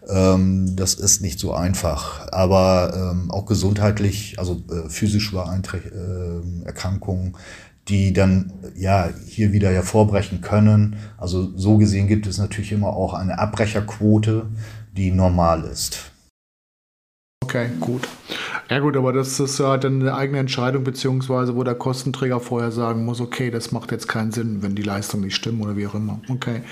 Ähm, 0.08 0.76
das 0.76 0.94
ist 0.94 1.22
nicht 1.22 1.38
so 1.38 1.54
einfach. 1.54 2.28
Aber 2.32 3.12
ähm, 3.12 3.30
auch 3.30 3.46
gesundheitlich, 3.46 4.38
also 4.38 4.62
äh, 4.70 4.88
physisch 4.88 5.32
Beeinträchtigungen, 5.32 6.62
äh, 6.62 6.66
Erkrankungen, 6.66 7.34
die 7.88 8.12
dann 8.12 8.52
ja 8.76 9.08
hier 9.26 9.52
wieder 9.52 9.70
hervorbrechen 9.70 10.40
können. 10.40 10.96
Also 11.18 11.56
so 11.56 11.78
gesehen 11.78 12.06
gibt 12.06 12.26
es 12.26 12.38
natürlich 12.38 12.72
immer 12.72 12.88
auch 12.88 13.14
eine 13.14 13.38
Abbrecherquote, 13.38 14.46
die 14.92 15.10
normal 15.10 15.64
ist. 15.64 16.12
Okay, 17.42 17.68
gut. 17.80 18.08
Ja 18.70 18.78
gut, 18.78 18.96
aber 18.96 19.12
das 19.12 19.38
ist 19.40 19.58
ja 19.58 19.76
dann 19.76 20.00
eine 20.00 20.14
eigene 20.14 20.38
Entscheidung, 20.38 20.84
beziehungsweise 20.84 21.56
wo 21.56 21.64
der 21.64 21.74
Kostenträger 21.74 22.40
vorher 22.40 22.70
sagen 22.70 23.04
muss, 23.04 23.20
okay, 23.20 23.50
das 23.50 23.72
macht 23.72 23.90
jetzt 23.90 24.08
keinen 24.08 24.32
Sinn, 24.32 24.62
wenn 24.62 24.74
die 24.74 24.82
Leistungen 24.82 25.24
nicht 25.24 25.34
stimmen 25.34 25.60
oder 25.60 25.76
wie 25.76 25.86
auch 25.86 25.94
immer. 25.94 26.20
Okay. 26.30 26.62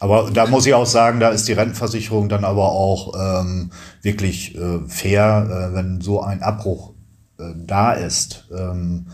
Aber 0.00 0.30
da 0.30 0.46
muss 0.46 0.66
ich 0.66 0.74
auch 0.74 0.86
sagen, 0.86 1.20
da 1.20 1.30
ist 1.30 1.48
die 1.48 1.52
Rentenversicherung 1.52 2.28
dann 2.28 2.44
aber 2.44 2.72
auch 2.72 3.14
ähm, 3.18 3.70
wirklich 4.02 4.56
äh, 4.56 4.80
fair, 4.88 5.70
äh, 5.70 5.74
wenn 5.74 6.00
so 6.00 6.20
ein 6.20 6.42
Abbruch 6.42 6.92
äh, 7.38 7.54
da 7.56 7.92
ist 7.92 8.48
ähm, 8.54 9.06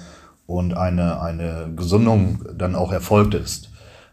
und 0.46 0.74
eine, 0.74 1.20
eine 1.20 1.72
Gesundung 1.74 2.44
dann 2.56 2.74
auch 2.74 2.92
erfolgt 2.92 3.34
ist 3.34 3.70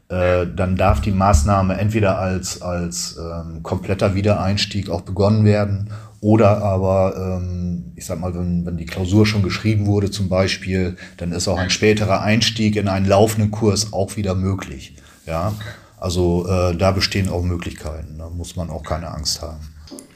äh, 0.10 0.48
dann 0.54 0.76
darf 0.76 1.02
die 1.02 1.12
Maßnahme 1.12 1.78
entweder 1.78 2.20
als, 2.20 2.62
als 2.62 3.18
ähm, 3.18 3.64
kompletter 3.64 4.16
Wiedereinstieg 4.16 4.90
auch 4.90 5.02
begonnen 5.02 5.46
werden 5.46 5.90
oder 6.24 6.64
aber, 6.64 7.16
ähm, 7.18 7.92
ich 7.98 8.06
sag 8.06 8.20
mal, 8.20 8.34
wenn, 8.34 8.66
wenn 8.66 8.78
die 8.78 8.86
Klausur 8.86 9.26
schon 9.26 9.44
geschrieben 9.44 9.88
wurde 9.88 10.10
zum 10.10 10.30
Beispiel, 10.30 10.96
dann 11.18 11.34
ist 11.34 11.50
auch 11.50 11.58
ein 11.58 11.70
späterer 11.70 12.22
Einstieg 12.22 12.78
in 12.78 12.88
einen 12.88 13.06
laufenden 13.06 13.52
Kurs 13.52 13.92
auch 13.92 14.16
wieder 14.16 14.34
möglich. 14.34 14.96
Ja, 15.26 15.54
also 16.00 16.48
äh, 16.48 16.78
da 16.78 16.92
bestehen 16.92 17.28
auch 17.28 17.44
Möglichkeiten. 17.44 18.20
Da 18.20 18.30
muss 18.30 18.56
man 18.56 18.70
auch 18.70 18.84
keine 18.84 19.12
Angst 19.12 19.42
haben. 19.42 19.73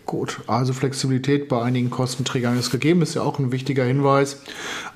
Gut, 0.07 0.39
also 0.47 0.71
Flexibilität 0.71 1.49
bei 1.49 1.61
einigen 1.61 1.89
Kostenträgern 1.89 2.57
ist 2.57 2.71
gegeben, 2.71 3.01
ist 3.01 3.15
ja 3.15 3.23
auch 3.23 3.39
ein 3.39 3.51
wichtiger 3.51 3.83
Hinweis. 3.83 4.37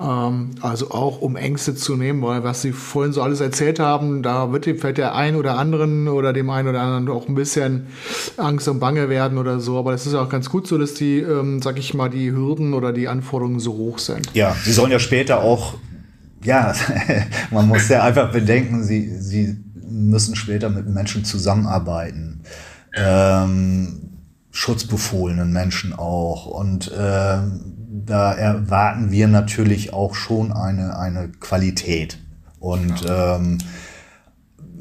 Ähm, 0.00 0.52
also 0.62 0.90
auch 0.90 1.20
um 1.20 1.36
Ängste 1.36 1.74
zu 1.74 1.96
nehmen, 1.96 2.22
weil 2.22 2.44
was 2.44 2.62
Sie 2.62 2.72
vorhin 2.72 3.12
so 3.12 3.20
alles 3.20 3.42
erzählt 3.42 3.78
haben, 3.78 4.22
da 4.22 4.52
wird 4.52 4.64
vielleicht 4.64 4.96
der 4.96 5.14
einen 5.14 5.36
oder 5.36 5.58
anderen 5.58 6.08
oder 6.08 6.32
dem 6.32 6.48
einen 6.48 6.68
oder 6.68 6.80
anderen 6.80 7.10
auch 7.10 7.28
ein 7.28 7.34
bisschen 7.34 7.88
Angst 8.38 8.68
und 8.68 8.80
Bange 8.80 9.10
werden 9.10 9.36
oder 9.36 9.60
so. 9.60 9.78
Aber 9.78 9.92
das 9.92 10.06
ist 10.06 10.14
ja 10.14 10.22
auch 10.22 10.30
ganz 10.30 10.48
gut 10.48 10.66
so, 10.66 10.78
dass 10.78 10.94
die, 10.94 11.18
ähm, 11.18 11.60
sag 11.60 11.78
ich 11.78 11.92
mal, 11.92 12.08
die 12.08 12.32
Hürden 12.32 12.72
oder 12.72 12.94
die 12.94 13.06
Anforderungen 13.06 13.60
so 13.60 13.74
hoch 13.74 13.98
sind. 13.98 14.30
Ja, 14.32 14.56
Sie 14.64 14.72
sollen 14.72 14.92
ja 14.92 14.98
später 14.98 15.42
auch, 15.42 15.74
ja, 16.42 16.74
man 17.50 17.68
muss 17.68 17.86
ja 17.90 18.02
einfach 18.02 18.32
bedenken, 18.32 18.82
Sie, 18.82 19.14
Sie 19.18 19.58
müssen 19.74 20.36
später 20.36 20.70
mit 20.70 20.88
Menschen 20.88 21.26
zusammenarbeiten. 21.26 22.40
Ähm, 22.96 24.11
schutzbefohlenen 24.52 25.52
Menschen 25.52 25.92
auch. 25.92 26.46
Und 26.46 26.92
äh, 26.92 27.38
da 28.06 28.32
erwarten 28.32 29.10
wir 29.10 29.26
natürlich 29.26 29.92
auch 29.92 30.14
schon 30.14 30.52
eine, 30.52 30.96
eine 30.98 31.28
Qualität. 31.28 32.18
Und 32.60 33.04
ähm, 33.08 33.58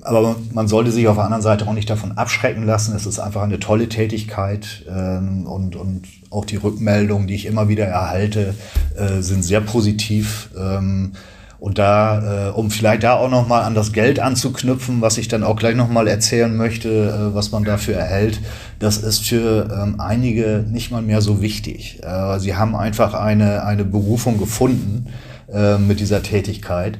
aber 0.03 0.35
man 0.51 0.67
sollte 0.67 0.91
sich 0.91 1.07
auf 1.07 1.15
der 1.15 1.25
anderen 1.25 1.43
Seite 1.43 1.67
auch 1.67 1.73
nicht 1.73 1.89
davon 1.89 2.13
abschrecken 2.13 2.65
lassen. 2.65 2.95
Es 2.95 3.05
ist 3.05 3.19
einfach 3.19 3.43
eine 3.43 3.59
tolle 3.59 3.87
Tätigkeit 3.87 4.83
ähm, 4.89 5.45
und, 5.45 5.75
und 5.75 6.07
auch 6.29 6.45
die 6.45 6.55
Rückmeldungen, 6.55 7.27
die 7.27 7.35
ich 7.35 7.45
immer 7.45 7.67
wieder 7.67 7.85
erhalte, 7.85 8.55
äh, 8.95 9.21
sind 9.21 9.43
sehr 9.43 9.61
positiv. 9.61 10.49
Ähm, 10.57 11.13
und 11.61 11.77
da, 11.77 12.47
äh, 12.47 12.51
um 12.53 12.71
vielleicht 12.71 13.03
da 13.03 13.13
auch 13.13 13.29
nochmal 13.29 13.61
an 13.61 13.75
das 13.75 13.93
Geld 13.93 14.19
anzuknüpfen, 14.19 14.99
was 14.99 15.19
ich 15.19 15.27
dann 15.27 15.43
auch 15.43 15.55
gleich 15.55 15.75
nochmal 15.75 16.07
erzählen 16.07 16.57
möchte, 16.57 16.89
äh, 16.89 17.35
was 17.35 17.51
man 17.51 17.63
dafür 17.63 17.93
erhält, 17.97 18.41
das 18.79 18.97
ist 18.97 19.19
für 19.27 19.69
ähm, 19.71 19.99
einige 19.99 20.65
nicht 20.67 20.89
mal 20.89 21.03
mehr 21.03 21.21
so 21.21 21.39
wichtig. 21.39 22.01
Äh, 22.01 22.39
sie 22.39 22.55
haben 22.55 22.75
einfach 22.75 23.13
eine, 23.13 23.63
eine 23.63 23.85
Berufung 23.85 24.39
gefunden 24.39 25.13
äh, 25.53 25.77
mit 25.77 25.99
dieser 25.99 26.23
Tätigkeit, 26.23 26.97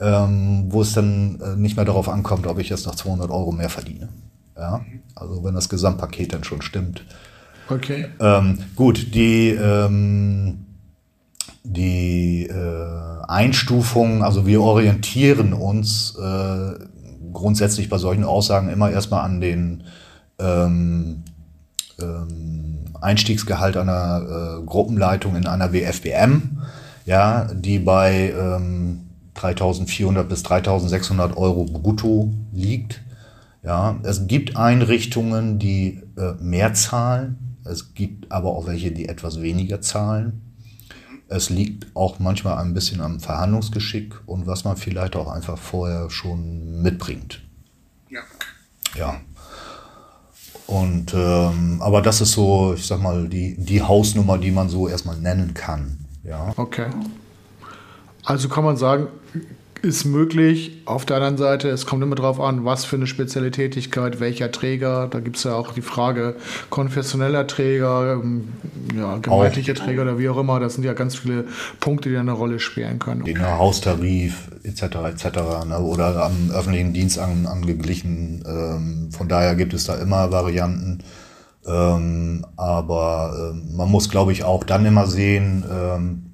ähm, 0.00 0.64
wo 0.70 0.82
es 0.82 0.94
dann 0.94 1.40
äh, 1.40 1.54
nicht 1.54 1.76
mehr 1.76 1.84
darauf 1.84 2.08
ankommt, 2.08 2.48
ob 2.48 2.58
ich 2.58 2.70
jetzt 2.70 2.86
noch 2.86 2.96
200 2.96 3.30
Euro 3.30 3.52
mehr 3.52 3.68
verdiene. 3.68 4.08
Ja? 4.56 4.84
Also 5.14 5.44
wenn 5.44 5.54
das 5.54 5.68
Gesamtpaket 5.68 6.32
dann 6.32 6.42
schon 6.42 6.60
stimmt. 6.60 7.04
Okay. 7.68 8.06
Ähm, 8.18 8.58
gut, 8.74 9.14
die, 9.14 9.50
ähm, 9.50 10.66
die 11.64 12.46
äh, 12.46 13.24
Einstufung, 13.28 14.22
also 14.22 14.46
wir 14.46 14.60
orientieren 14.60 15.52
uns 15.52 16.16
äh, 16.16 16.72
grundsätzlich 17.32 17.88
bei 17.88 17.98
solchen 17.98 18.24
Aussagen 18.24 18.68
immer 18.68 18.90
erstmal 18.90 19.24
an 19.24 19.40
den 19.40 19.84
ähm, 20.38 21.22
ähm, 22.00 22.78
Einstiegsgehalt 23.00 23.76
einer 23.76 24.58
äh, 24.60 24.64
Gruppenleitung 24.64 25.36
in 25.36 25.46
einer 25.46 25.72
WFBM, 25.72 26.62
ja, 27.04 27.48
die 27.52 27.78
bei 27.78 28.32
ähm, 28.36 29.08
3.400 29.36 30.24
bis 30.24 30.44
3.600 30.44 31.36
Euro 31.36 31.64
brutto 31.64 32.32
liegt. 32.52 33.02
Ja, 33.64 33.98
es 34.02 34.26
gibt 34.26 34.56
Einrichtungen, 34.56 35.58
die 35.58 36.02
äh, 36.16 36.34
mehr 36.40 36.74
zahlen. 36.74 37.56
Es 37.64 37.94
gibt 37.94 38.30
aber 38.32 38.50
auch 38.50 38.66
welche, 38.66 38.90
die 38.90 39.08
etwas 39.08 39.40
weniger 39.40 39.80
zahlen. 39.80 40.51
Es 41.34 41.48
liegt 41.50 41.96
auch 41.96 42.18
manchmal 42.18 42.58
ein 42.58 42.74
bisschen 42.74 43.00
am 43.00 43.18
Verhandlungsgeschick 43.18 44.14
und 44.26 44.46
was 44.46 44.64
man 44.64 44.76
vielleicht 44.76 45.16
auch 45.16 45.28
einfach 45.30 45.58
vorher 45.58 46.10
schon 46.10 46.82
mitbringt. 46.82 47.42
Ja. 48.10 48.20
Ja. 48.94 49.20
Und 50.66 51.12
ähm, 51.14 51.80
aber 51.80 52.02
das 52.02 52.20
ist 52.20 52.32
so, 52.32 52.74
ich 52.76 52.86
sag 52.86 53.00
mal, 53.00 53.28
die, 53.28 53.56
die 53.58 53.82
Hausnummer, 53.82 54.38
die 54.38 54.50
man 54.50 54.68
so 54.68 54.88
erstmal 54.88 55.16
nennen 55.16 55.54
kann. 55.54 55.98
Ja. 56.22 56.52
Okay. 56.56 56.86
Also 58.24 58.48
kann 58.48 58.64
man 58.64 58.76
sagen, 58.76 59.08
ist 59.82 60.04
möglich. 60.04 60.82
Auf 60.84 61.04
der 61.04 61.16
anderen 61.16 61.36
Seite, 61.36 61.68
es 61.68 61.86
kommt 61.86 62.02
immer 62.02 62.14
darauf 62.14 62.40
an, 62.40 62.64
was 62.64 62.84
für 62.84 62.96
eine 62.96 63.06
spezielle 63.06 63.50
Tätigkeit, 63.50 64.20
welcher 64.20 64.52
Träger. 64.52 65.08
Da 65.08 65.20
gibt 65.20 65.36
es 65.36 65.44
ja 65.44 65.54
auch 65.54 65.72
die 65.72 65.82
Frage 65.82 66.36
konfessioneller 66.70 67.46
Träger, 67.46 68.20
ähm, 68.22 68.48
ja, 68.96 69.18
gemeindlicher 69.18 69.74
Träger 69.74 70.02
oder 70.02 70.18
wie 70.18 70.28
auch 70.28 70.38
immer. 70.38 70.60
Das 70.60 70.74
sind 70.74 70.84
ja 70.84 70.92
ganz 70.92 71.16
viele 71.16 71.46
Punkte, 71.80 72.08
die 72.08 72.16
eine 72.16 72.32
Rolle 72.32 72.60
spielen 72.60 73.00
können. 73.00 73.24
Den 73.24 73.42
Haustarif 73.42 74.48
etc. 74.62 74.82
etc. 74.82 75.24
Ne? 75.66 75.78
oder 75.78 76.24
am 76.24 76.50
öffentlichen 76.52 76.92
Dienst 76.92 77.18
an, 77.18 77.46
angeglichen. 77.46 78.44
Ähm, 78.46 79.10
von 79.10 79.28
daher 79.28 79.56
gibt 79.56 79.74
es 79.74 79.84
da 79.84 79.96
immer 79.96 80.30
Varianten. 80.30 80.98
Ähm, 81.66 82.46
aber 82.56 83.52
ähm, 83.52 83.76
man 83.76 83.90
muss, 83.90 84.08
glaube 84.08 84.32
ich, 84.32 84.44
auch 84.44 84.64
dann 84.64 84.86
immer 84.86 85.06
sehen, 85.06 85.64
ähm, 85.70 86.32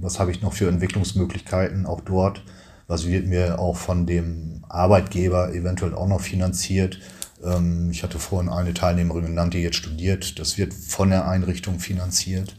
was 0.00 0.18
habe 0.20 0.30
ich 0.30 0.42
noch 0.42 0.52
für 0.52 0.68
Entwicklungsmöglichkeiten 0.68 1.86
auch 1.86 2.00
dort 2.00 2.42
was 2.86 3.06
wird 3.06 3.26
mir 3.26 3.58
auch 3.58 3.76
von 3.76 4.06
dem 4.06 4.64
Arbeitgeber 4.68 5.52
eventuell 5.54 5.94
auch 5.94 6.08
noch 6.08 6.20
finanziert. 6.20 7.00
Ähm, 7.44 7.90
ich 7.90 8.02
hatte 8.02 8.18
vorhin 8.18 8.48
eine 8.50 8.74
Teilnehmerin 8.74 9.26
genannt, 9.26 9.54
die 9.54 9.62
jetzt 9.62 9.76
studiert. 9.76 10.38
Das 10.38 10.58
wird 10.58 10.72
von 10.74 11.10
der 11.10 11.28
Einrichtung 11.28 11.78
finanziert. 11.78 12.56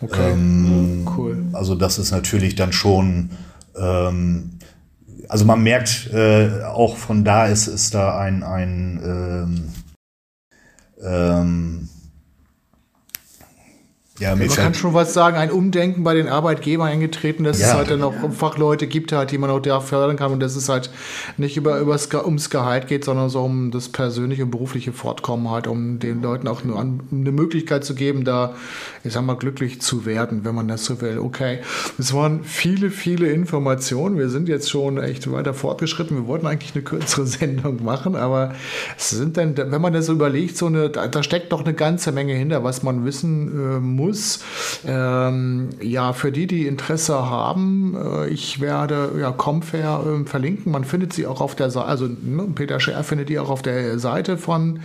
Okay, 0.00 0.32
ähm, 0.32 1.08
cool. 1.16 1.44
Also 1.52 1.74
das 1.74 1.98
ist 1.98 2.10
natürlich 2.10 2.56
dann 2.56 2.72
schon, 2.72 3.30
ähm, 3.76 4.58
also 5.28 5.44
man 5.44 5.62
merkt 5.62 6.10
äh, 6.12 6.62
auch 6.64 6.96
von 6.96 7.24
da 7.24 7.46
ist, 7.46 7.66
ist 7.66 7.94
da 7.94 8.18
ein, 8.18 8.42
ein 8.42 9.00
ähm, 9.04 9.72
ähm, 11.02 11.88
ja, 14.20 14.36
man 14.36 14.46
kann 14.46 14.74
schon 14.74 14.94
was 14.94 15.12
sagen, 15.12 15.36
ein 15.36 15.50
Umdenken 15.50 16.04
bei 16.04 16.14
den 16.14 16.28
Arbeitgebern 16.28 16.86
eingetreten, 16.86 17.42
dass 17.42 17.58
ja. 17.58 17.66
es 17.66 17.74
halt 17.74 17.90
dann 17.90 18.04
auch 18.04 18.14
Fachleute 18.30 18.86
gibt, 18.86 19.10
halt, 19.10 19.32
die 19.32 19.38
man 19.38 19.50
auch 19.50 19.58
da 19.58 19.80
fördern 19.80 20.16
kann 20.16 20.30
und 20.30 20.38
dass 20.38 20.54
es 20.54 20.68
halt 20.68 20.88
nicht 21.36 21.56
über, 21.56 21.80
übers, 21.80 22.08
ums 22.14 22.48
Gehalt 22.48 22.86
geht, 22.86 23.04
sondern 23.04 23.28
so 23.28 23.42
um 23.42 23.72
das 23.72 23.88
persönliche 23.88 24.44
und 24.44 24.52
berufliche 24.52 24.92
Fortkommen 24.92 25.50
halt, 25.50 25.66
um 25.66 25.98
den 25.98 26.22
Leuten 26.22 26.46
auch 26.46 26.62
nur 26.62 26.78
eine 26.78 27.32
Möglichkeit 27.32 27.84
zu 27.84 27.96
geben, 27.96 28.24
da, 28.24 28.54
ich 29.02 29.12
sag 29.12 29.24
mal, 29.24 29.34
glücklich 29.34 29.80
zu 29.80 30.06
werden, 30.06 30.44
wenn 30.44 30.54
man 30.54 30.68
das 30.68 30.84
so 30.84 31.00
will. 31.00 31.18
Okay, 31.18 31.58
es 31.98 32.14
waren 32.14 32.44
viele, 32.44 32.90
viele 32.90 33.26
Informationen. 33.30 34.16
Wir 34.16 34.28
sind 34.28 34.48
jetzt 34.48 34.70
schon 34.70 34.96
echt 34.98 35.28
weiter 35.32 35.54
fortgeschritten. 35.54 36.16
Wir 36.16 36.26
wollten 36.28 36.46
eigentlich 36.46 36.76
eine 36.76 36.84
kürzere 36.84 37.26
Sendung 37.26 37.82
machen, 37.82 38.14
aber 38.14 38.54
es 38.96 39.10
sind 39.10 39.36
dann, 39.38 39.56
wenn 39.56 39.80
man 39.80 39.92
das 39.92 40.06
so 40.06 40.12
überlegt, 40.12 40.56
so 40.56 40.66
eine, 40.66 40.88
da 40.88 41.22
steckt 41.24 41.50
doch 41.50 41.64
eine 41.64 41.74
ganze 41.74 42.12
Menge 42.12 42.34
hinter, 42.34 42.62
was 42.62 42.84
man 42.84 43.04
wissen 43.04 43.48
äh, 43.48 43.80
muss 43.80 44.03
muss. 44.04 44.40
Ähm, 44.86 45.70
ja, 45.80 46.12
für 46.12 46.32
die, 46.32 46.46
die 46.46 46.66
Interesse 46.66 47.28
haben, 47.28 47.96
äh, 47.96 48.28
ich 48.28 48.60
werde 48.60 49.12
ja 49.18 49.30
Comfair 49.30 50.04
äh, 50.06 50.28
verlinken. 50.28 50.72
Man 50.72 50.84
findet 50.84 51.12
sie 51.12 51.26
auch 51.26 51.40
auf 51.40 51.54
der 51.54 51.70
Seite, 51.70 51.86
also 51.86 52.06
ne, 52.06 52.46
Peter 52.54 52.80
Scher 52.80 53.02
findet 53.04 53.28
die 53.28 53.38
auch 53.38 53.50
auf 53.50 53.62
der 53.62 53.98
Seite 53.98 54.36
von 54.36 54.80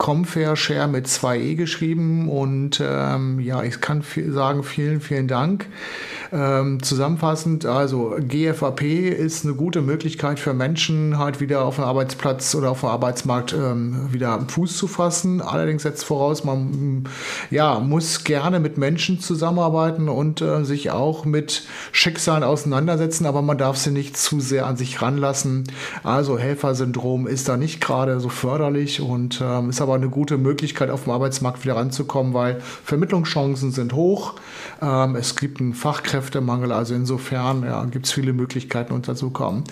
Comfair 0.00 0.56
Share 0.56 0.88
mit 0.88 1.06
2e 1.06 1.56
geschrieben. 1.56 2.30
Und 2.30 2.82
ähm, 2.82 3.38
ja, 3.38 3.62
ich 3.62 3.82
kann 3.82 4.02
viel 4.02 4.32
sagen, 4.32 4.64
vielen, 4.64 5.02
vielen 5.02 5.28
Dank. 5.28 5.66
Ähm, 6.32 6.82
zusammenfassend, 6.82 7.66
also 7.66 8.16
GFAP 8.18 8.82
ist 8.82 9.44
eine 9.44 9.54
gute 9.54 9.82
Möglichkeit 9.82 10.38
für 10.38 10.54
Menschen, 10.54 11.18
halt 11.18 11.40
wieder 11.40 11.64
auf 11.64 11.74
dem 11.74 11.84
Arbeitsplatz 11.84 12.54
oder 12.54 12.70
auf 12.70 12.80
dem 12.80 12.88
Arbeitsmarkt 12.88 13.52
ähm, 13.52 14.08
wieder 14.10 14.40
Fuß 14.48 14.76
zu 14.76 14.86
fassen. 14.86 15.42
Allerdings 15.42 15.82
setzt 15.82 16.04
voraus, 16.04 16.44
man 16.44 17.04
ja, 17.50 17.80
muss 17.80 18.24
gerne 18.24 18.58
mit 18.58 18.78
Menschen 18.78 19.20
zusammenarbeiten 19.20 20.08
und 20.08 20.40
äh, 20.40 20.64
sich 20.64 20.92
auch 20.92 21.24
mit 21.24 21.64
Schicksalen 21.92 22.44
auseinandersetzen, 22.44 23.26
aber 23.26 23.42
man 23.42 23.58
darf 23.58 23.76
sie 23.76 23.90
nicht 23.90 24.16
zu 24.16 24.40
sehr 24.40 24.66
an 24.66 24.76
sich 24.76 25.02
ranlassen. 25.02 25.64
Also 26.04 26.38
Helfersyndrom 26.38 27.26
ist 27.26 27.48
da 27.48 27.58
nicht 27.58 27.80
gerade 27.80 28.18
so 28.20 28.30
förderlich 28.30 29.02
und 29.02 29.42
ähm, 29.44 29.70
ist 29.70 29.82
aber 29.82 29.89
eine 29.94 30.08
gute 30.08 30.38
Möglichkeit, 30.38 30.90
auf 30.90 31.04
dem 31.04 31.12
Arbeitsmarkt 31.12 31.64
wieder 31.64 31.76
ranzukommen, 31.76 32.34
weil 32.34 32.60
Vermittlungschancen 32.60 33.72
sind 33.72 33.92
hoch. 33.92 34.34
Ähm, 34.82 35.16
es 35.16 35.36
gibt 35.36 35.60
einen 35.60 35.74
Fachkräftemangel, 35.74 36.72
also 36.72 36.94
insofern 36.94 37.64
ja, 37.64 37.84
gibt 37.84 38.06
es 38.06 38.12
viele 38.12 38.32
Möglichkeiten, 38.32 38.92
unterzukommen. 38.92 39.64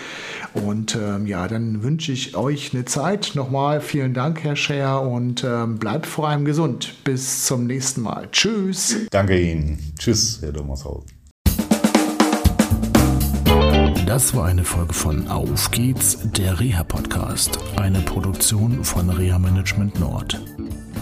Und 0.53 0.95
ähm, 0.95 1.27
ja, 1.27 1.47
dann 1.47 1.83
wünsche 1.83 2.11
ich 2.11 2.35
euch 2.35 2.73
eine 2.73 2.85
Zeit. 2.85 3.33
Nochmal 3.35 3.81
vielen 3.81 4.13
Dank, 4.13 4.43
Herr 4.43 4.55
Scher, 4.55 5.01
und 5.01 5.43
ähm, 5.43 5.77
bleibt 5.77 6.05
vor 6.05 6.29
allem 6.29 6.45
gesund. 6.45 6.93
Bis 7.03 7.45
zum 7.45 7.67
nächsten 7.67 8.01
Mal. 8.01 8.29
Tschüss. 8.31 9.07
Danke 9.11 9.39
Ihnen. 9.39 9.77
Tschüss, 9.97 10.39
Herr 10.41 10.51
Dommershausen. 10.51 11.15
Das 14.05 14.35
war 14.35 14.45
eine 14.45 14.63
Folge 14.63 14.93
von 14.93 15.27
Auf 15.27 15.71
geht's, 15.71 16.19
der 16.23 16.59
Reha-Podcast, 16.59 17.57
eine 17.75 17.99
Produktion 18.01 18.83
von 18.83 19.09
Reha 19.09 19.39
Management 19.39 19.99
Nord. 19.99 20.39